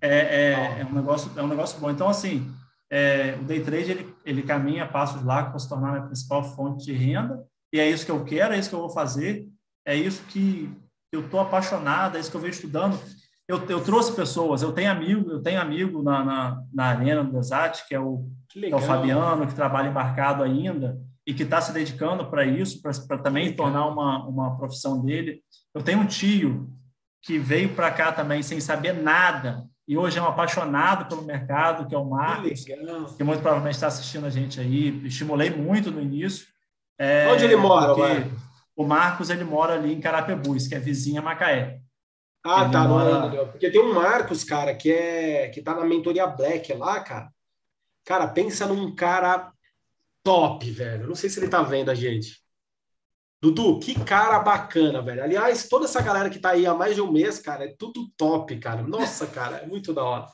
[0.00, 1.90] é, é, é, um negócio é um negócio bom.
[1.90, 2.50] Então assim,
[2.90, 6.42] é, o day trade ele, ele caminha passos lá para se tornar a minha principal
[6.42, 9.46] fonte de renda e é isso que eu quero, é isso que eu vou fazer,
[9.84, 10.70] é isso que
[11.12, 12.98] eu estou apaixonado, é isso que eu venho estudando.
[13.46, 17.32] Eu, eu trouxe pessoas, eu tenho amigo, eu tenho amigo na, na, na arena do
[17.32, 20.98] Desat, que é o, que é o Fabiano, que trabalha embarcado ainda
[21.28, 25.42] e que está se dedicando para isso, para também tornar uma, uma profissão dele.
[25.74, 26.72] Eu tenho um tio
[27.20, 31.86] que veio para cá também sem saber nada e hoje é um apaixonado pelo mercado,
[31.86, 35.06] que é o Marcos, que, que muito provavelmente está assistindo a gente aí.
[35.06, 36.46] Estimulei muito no início.
[36.98, 37.92] É, Onde ele mora,
[38.74, 41.80] O Marcos ele mora ali em Carapebus, que é vizinha Macaé.
[42.42, 42.88] Ah, ele tá.
[42.88, 43.46] Mora...
[43.48, 47.28] Porque tem um Marcos, cara, que é que tá na mentoria Black lá, cara.
[48.06, 49.52] Cara, pensa num cara
[50.22, 51.06] top, velho.
[51.06, 52.42] Não sei se ele tá vendo a gente.
[53.40, 55.22] Dudu, que cara bacana, velho.
[55.22, 58.10] Aliás, toda essa galera que tá aí há mais de um mês, cara, é tudo
[58.16, 58.82] top, cara.
[58.82, 60.26] Nossa, cara, é muito da hora.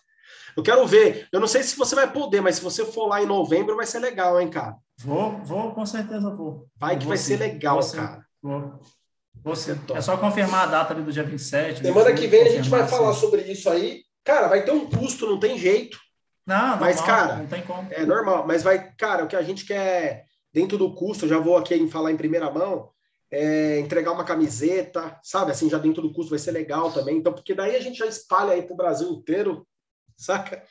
[0.57, 1.29] Eu quero ver.
[1.31, 3.87] Eu não sei se você vai poder, mas se você for lá em novembro, vai
[3.87, 4.77] ser legal, hein, cara?
[4.99, 6.67] Vou, vou, com certeza vou.
[6.77, 7.37] Vai que vou vai sim.
[7.37, 8.25] ser legal, vou cara.
[8.43, 8.81] Vou.
[9.43, 11.83] Você é só confirmar a data ali do dia 27.
[11.83, 14.03] Semana que vem a gente vai falar sobre isso aí.
[14.25, 15.99] Cara, vai ter um custo, não tem jeito.
[16.47, 17.89] Não, mas, normal, cara, não tem como.
[17.91, 21.57] É normal, mas vai, cara, o que a gente quer dentro do custo, já vou
[21.57, 22.91] aqui falar em primeira mão,
[23.31, 25.51] é, entregar uma camiseta, sabe?
[25.51, 27.17] Assim, já dentro do curso vai ser legal também.
[27.17, 29.67] Então, porque daí a gente já espalha aí para o Brasil inteiro,
[30.17, 30.63] saca?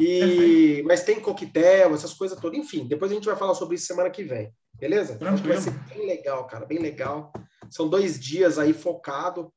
[0.00, 2.58] E, mas tem coquetel, essas coisas todas.
[2.58, 4.52] Enfim, depois a gente vai falar sobre isso semana que vem.
[4.74, 5.18] Beleza?
[5.20, 7.32] Acho que vai ser bem legal, cara, bem legal.
[7.68, 9.52] São dois dias aí focado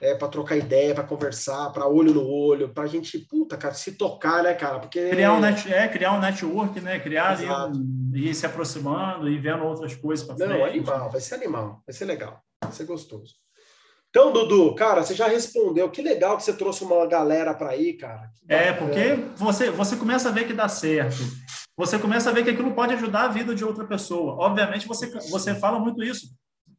[0.00, 3.74] é, para trocar ideia, para conversar, para olho no olho, para a gente, puta, cara,
[3.74, 4.78] se tocar, né, cara?
[4.78, 6.98] Porque criar um net, é criar um network, né?
[6.98, 7.38] Criar
[7.70, 10.50] um, e ir se aproximando e vendo outras coisas para frente.
[10.50, 13.34] Não, animal, vai ser animal, vai ser legal, vai ser gostoso.
[14.10, 15.90] Então, Dudu, cara, você já respondeu.
[15.90, 18.30] Que legal que você trouxe uma galera para ir, cara.
[18.48, 21.18] É, porque você, você começa a ver que dá certo.
[21.76, 24.34] Você começa a ver que aquilo pode ajudar a vida de outra pessoa.
[24.38, 26.26] Obviamente, você, você fala muito isso.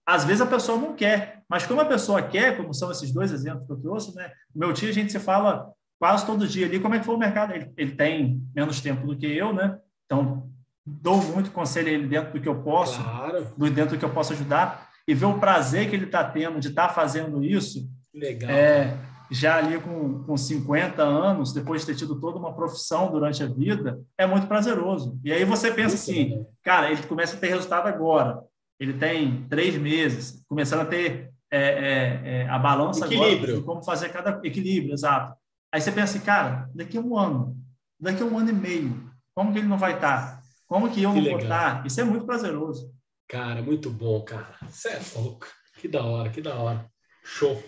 [0.10, 3.32] Às vezes a pessoa não quer, mas como a pessoa quer, como são esses dois
[3.32, 4.32] exemplos que eu trouxe, né?
[4.55, 7.20] Meu tio, a gente se fala quase todo dia ali como é que foi o
[7.20, 7.53] mercado.
[7.53, 9.78] Ele, ele tem menos tempo do que eu, né?
[10.07, 10.49] Então,
[10.84, 13.45] dou muito conselho a ele dentro do que eu posso, claro.
[13.72, 16.70] dentro do que eu posso ajudar, e ver o prazer que ele está tendo de
[16.70, 17.88] estar tá fazendo isso.
[18.12, 18.49] Legal.
[18.49, 18.97] É,
[19.30, 23.47] já ali com, com 50 anos, depois de ter tido toda uma profissão durante a
[23.47, 25.20] vida, é muito prazeroso.
[25.24, 28.49] E aí você pensa assim, cara, ele começa a ter resultado agora
[28.80, 33.36] ele tem três meses, começando a ter é, é, é, a balança equilíbrio.
[33.36, 35.38] agora de como fazer cada equilíbrio, exato.
[35.71, 37.57] Aí você pensa assim, cara, daqui a um ano,
[37.99, 40.41] daqui a um ano e meio, como que ele não vai estar?
[40.67, 41.86] Como que eu que não vou estar?
[41.86, 42.93] Isso é muito prazeroso.
[43.27, 44.57] Cara, muito bom, cara.
[44.67, 45.47] Você é louco.
[45.77, 46.91] Que da hora, que da hora.
[47.23, 47.63] Show.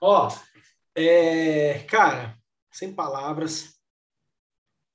[0.00, 0.28] Ó,
[0.94, 2.36] é, cara,
[2.72, 3.74] sem palavras.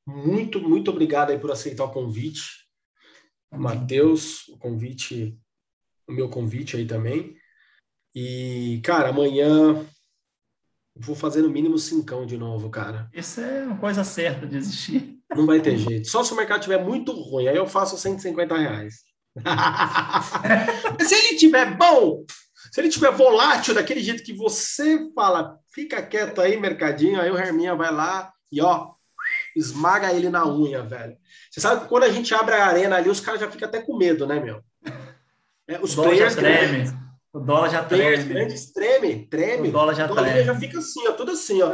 [0.06, 2.66] Muito, muito obrigado aí por aceitar o convite.
[3.52, 5.38] Matheus, o convite,
[6.08, 7.36] o meu convite aí também.
[8.14, 9.86] E, cara, amanhã
[10.96, 13.10] vou fazer no mínimo cincão de novo, cara.
[13.14, 15.20] Isso é uma coisa certa de existir.
[15.36, 16.08] Não vai ter jeito.
[16.08, 18.96] Só se o mercado estiver muito ruim, aí eu faço 150 reais.
[21.06, 22.26] se ele tiver bom,
[22.72, 27.38] se ele tiver volátil daquele jeito que você fala, fica quieto aí, mercadinho, aí o
[27.38, 28.94] Herminha vai lá e ó,
[29.56, 31.18] esmaga ele na unha, velho.
[31.52, 33.82] Você sabe que quando a gente abre a arena ali, os caras já ficam até
[33.82, 34.64] com medo, né, meu?
[35.68, 36.94] É, os o players grandes,
[37.34, 38.24] o dólar já treme.
[38.24, 39.70] Grandes treme, treme.
[39.70, 40.44] O dólar já o treme.
[40.44, 41.72] já fica assim, ó, tudo assim, ó.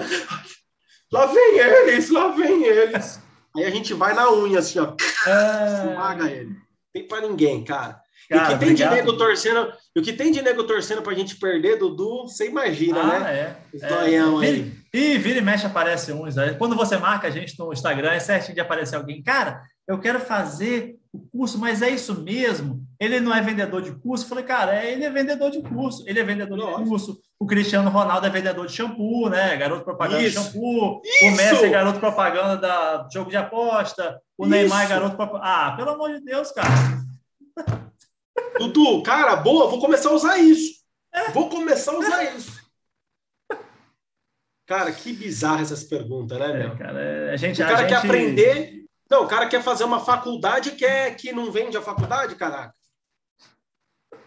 [1.12, 3.20] Lá vem eles, lá vem eles.
[3.56, 4.96] Aí a gente vai na unha, assim, ó.
[5.28, 5.89] É...
[5.89, 6.56] Esmaga ele.
[6.94, 8.00] Tem para ninguém, cara.
[8.30, 11.14] Cara, e o que tem de nego torcendo, o que tem de nego torcendo pra
[11.14, 13.34] gente perder, Dudu, você imagina, ah, né?
[13.34, 13.58] É.
[13.76, 14.48] Os é.
[14.48, 14.74] aí.
[14.94, 16.38] E vira e mexe aparece uns.
[16.38, 16.56] Aí.
[16.56, 19.22] Quando você marca a gente no Instagram, é certinho de aparecer alguém.
[19.22, 22.86] Cara, eu quero fazer o curso, mas é isso mesmo?
[22.99, 24.24] Ele não é vendedor de curso?
[24.24, 26.84] Eu falei, cara, é, ele é vendedor de curso, ele é vendedor Nossa.
[26.84, 27.22] de curso.
[27.38, 29.57] O Cristiano Ronaldo é vendedor de shampoo, né?
[29.57, 30.39] Garoto propaganda isso.
[30.39, 31.01] de shampoo.
[31.03, 31.26] Isso.
[31.26, 34.22] O Messi é garoto propaganda da jogo de aposta.
[34.38, 34.51] O isso.
[34.51, 35.45] Neymar é garoto propaganda.
[35.45, 36.70] Ah, pelo amor de Deus, cara.
[38.57, 40.82] Dudu, cara, boa, vou começar a usar isso.
[41.34, 42.62] Vou começar a usar isso.
[44.66, 46.72] Cara, que bizarra essas perguntas, né, é, meu?
[46.72, 48.81] É, cara, a gente, o cara a quer aprender.
[49.12, 52.74] Não, o cara quer fazer uma faculdade e quer que não vende a faculdade, caraca.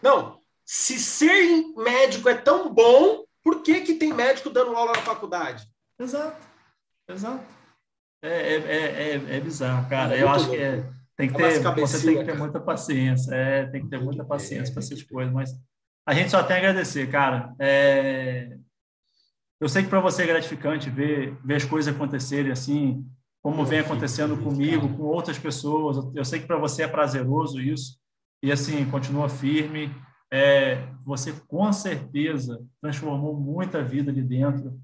[0.02, 0.42] Não.
[0.62, 5.66] Se ser médico é tão bom, por que, que tem médico dando aula na faculdade?
[5.98, 6.46] Exato.
[7.08, 7.42] Exato.
[8.22, 10.14] É, é, é, é, é bizarro, cara.
[10.14, 10.56] É Eu acho louco.
[10.56, 10.84] que é
[11.16, 14.74] tem que ter, você tem que ter muita paciência, é, tem que ter muita paciência
[14.74, 15.50] para essas coisas, mas
[16.04, 17.54] a gente só tem a agradecer, cara.
[17.58, 18.56] É,
[19.60, 23.06] eu sei que para você é gratificante ver, ver as coisas acontecerem assim,
[23.44, 25.98] como vem acontecendo comigo, com outras pessoas.
[26.14, 27.98] Eu sei que para você é prazeroso isso,
[28.42, 29.94] e assim, continua firme.
[30.32, 34.80] É, você com certeza transformou muita vida ali dentro.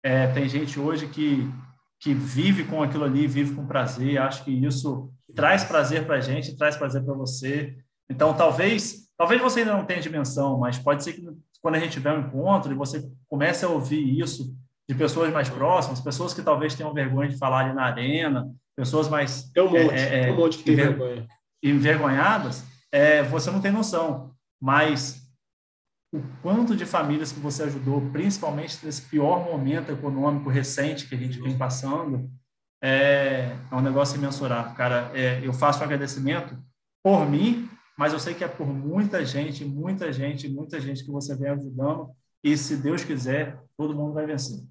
[0.00, 1.50] É, tem gente hoje que,
[1.98, 4.18] que vive com aquilo ali, vive com prazer.
[4.18, 7.76] Acho que isso traz prazer para a gente, traz prazer para você.
[8.08, 11.26] Então, talvez, talvez você ainda não tenha dimensão, mas pode ser que
[11.60, 14.56] quando a gente tiver um encontro e você comece a ouvir isso
[14.88, 19.08] de pessoas mais próximas, pessoas que talvez tenham vergonha de falar ali na arena, pessoas
[19.08, 21.28] mais tem um monte, é, é, um monte que tem enver, vergonha.
[21.62, 24.34] envergonhadas, é, você não tem noção.
[24.60, 25.24] Mas
[26.12, 31.18] o quanto de famílias que você ajudou, principalmente nesse pior momento econômico recente que a
[31.18, 32.30] gente vem passando,
[32.82, 35.10] é, é um negócio imensurável, cara.
[35.14, 36.56] É, eu faço um agradecimento
[37.02, 41.10] por mim, mas eu sei que é por muita gente, muita gente, muita gente que
[41.10, 42.10] você vem ajudando.
[42.42, 44.62] E se Deus quiser, todo mundo vai vencer.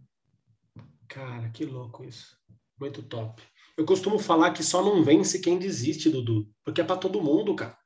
[1.08, 2.38] Cara, que louco isso.
[2.80, 3.42] Muito top.
[3.78, 6.48] Eu costumo falar que só não vence quem desiste, Dudu.
[6.64, 7.78] Porque é para todo mundo, cara.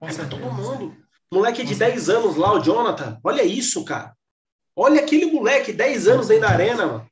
[0.00, 0.96] É para todo mundo.
[1.32, 3.20] Moleque de 10 anos lá, o Jonathan.
[3.24, 4.16] Olha isso, cara.
[4.74, 7.10] Olha aquele moleque, 10 anos dentro da arena, mano.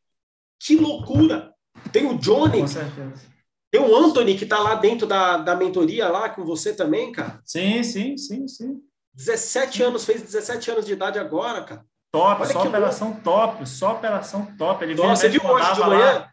[0.60, 1.52] Que loucura.
[1.92, 2.60] Tem o Johnny.
[2.60, 3.34] Com certeza.
[3.70, 7.42] Tem o Anthony que está lá dentro da, da mentoria lá com você também, cara.
[7.44, 8.80] Sim, sim, sim, sim.
[9.14, 9.82] 17 sim.
[9.82, 11.84] anos, fez 17 anos de idade agora, cara.
[12.14, 13.20] Top, Olha só operação bom.
[13.20, 14.84] top, só operação top.
[14.84, 16.12] Ele Nossa, você viu hoje de manhã?
[16.12, 16.30] Lá,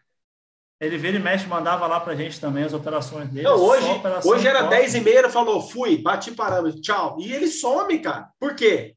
[0.80, 3.48] ele vira e mexe, mandava lá pra gente também as operações dele.
[3.48, 3.86] Não, hoje,
[4.24, 4.76] hoje era top.
[4.76, 7.16] 10 e meia, ele falou, fui, bati parâmetro, tchau.
[7.18, 8.30] E ele some, cara.
[8.38, 8.94] Por quê?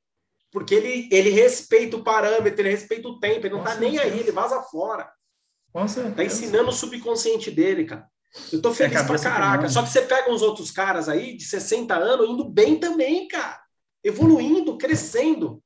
[0.51, 3.91] Porque ele, ele respeita o parâmetro, ele respeita o tempo, ele não Com tá certeza.
[3.91, 5.11] nem aí, ele vaza fora.
[5.73, 6.15] Com certeza.
[6.15, 8.05] Tá ensinando o subconsciente dele, cara.
[8.53, 9.67] Eu tô feliz é pra caraca.
[9.69, 13.59] Só que você pega uns outros caras aí de 60 anos indo bem também, cara.
[14.03, 15.63] Evoluindo, crescendo.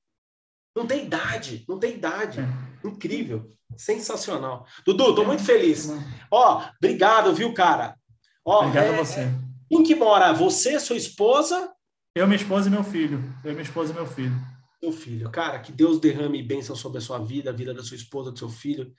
[0.76, 2.40] Não tem idade, não tem idade.
[2.40, 2.88] É.
[2.88, 3.50] Incrível.
[3.76, 4.66] Sensacional.
[4.86, 5.90] Dudu, tô muito feliz.
[6.32, 7.96] Ó, obrigado, viu, cara?
[8.46, 9.30] Ó, obrigado é, a você.
[9.70, 10.34] Quem que mora?
[10.34, 11.72] Você, sua esposa?
[12.16, 13.24] Eu, minha esposa e meu filho.
[13.44, 14.36] Eu, minha esposa e meu filho.
[14.82, 15.30] Meu filho.
[15.30, 18.40] Cara, que Deus derrame bênção sobre a sua vida, a vida da sua esposa, do
[18.40, 18.92] seu filho.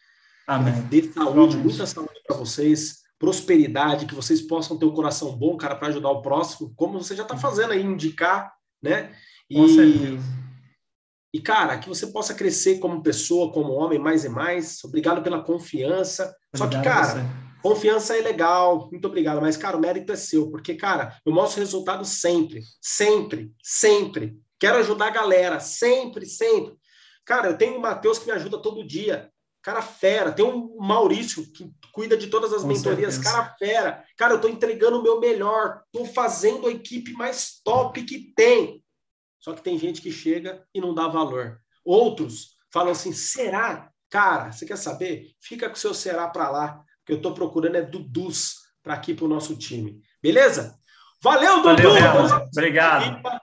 [0.47, 0.83] Amém.
[0.83, 5.77] Dê saúde, muita saúde para vocês, prosperidade, que vocês possam ter um coração bom, cara,
[5.77, 8.53] para ajudar o próximo, como você já está fazendo aí, indicar,
[8.83, 9.15] né?
[9.49, 10.23] E, Com certeza.
[11.33, 14.83] E, cara, que você possa crescer como pessoa, como homem, mais e mais.
[14.85, 16.35] Obrigado pela confiança.
[16.55, 17.27] Obrigado Só que, cara,
[17.63, 21.61] confiança é legal, muito obrigado, mas, cara, o mérito é seu, porque, cara, eu mostro
[21.61, 24.37] resultado sempre, sempre, sempre.
[24.59, 26.75] Quero ajudar a galera, sempre, sempre.
[27.25, 29.31] Cara, eu tenho o Matheus que me ajuda todo dia.
[29.63, 30.33] Cara fera.
[30.33, 33.15] Tem um Maurício que cuida de todas as Com mentorias.
[33.15, 33.37] certeza.
[33.37, 34.05] Cara fera.
[34.17, 35.83] Cara, eu tô entregando o meu melhor.
[35.93, 38.83] Tô fazendo a equipe mais top que tem.
[39.41, 41.59] Só que tem gente que chega e não dá valor.
[41.85, 43.91] Outros falam assim: será?
[44.09, 45.33] Cara, você quer saber?
[45.41, 49.15] Fica com o seu será para lá, que eu tô procurando é Dudus para aqui
[49.15, 50.01] pro nosso time.
[50.23, 50.79] Beleza?
[51.23, 51.93] Valeu, Valeu, Dudu!
[51.93, 52.49] Real.
[52.53, 53.41] Obrigado.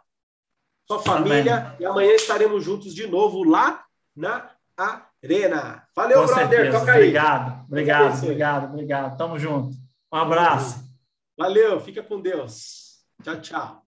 [0.88, 1.76] Sua família.
[1.80, 3.84] E amanhã estaremos juntos de novo lá
[4.16, 5.88] na Arena.
[5.96, 6.50] Valeu, Com brother.
[6.50, 6.80] certeza.
[6.80, 7.00] Toca aí.
[7.00, 9.18] Obrigado, obrigado, obrigado, obrigado.
[9.18, 9.76] Tamo junto.
[10.12, 10.84] Um abraço.
[11.38, 12.98] Valeu, fica com Deus.
[13.24, 13.84] Tchau, tchau.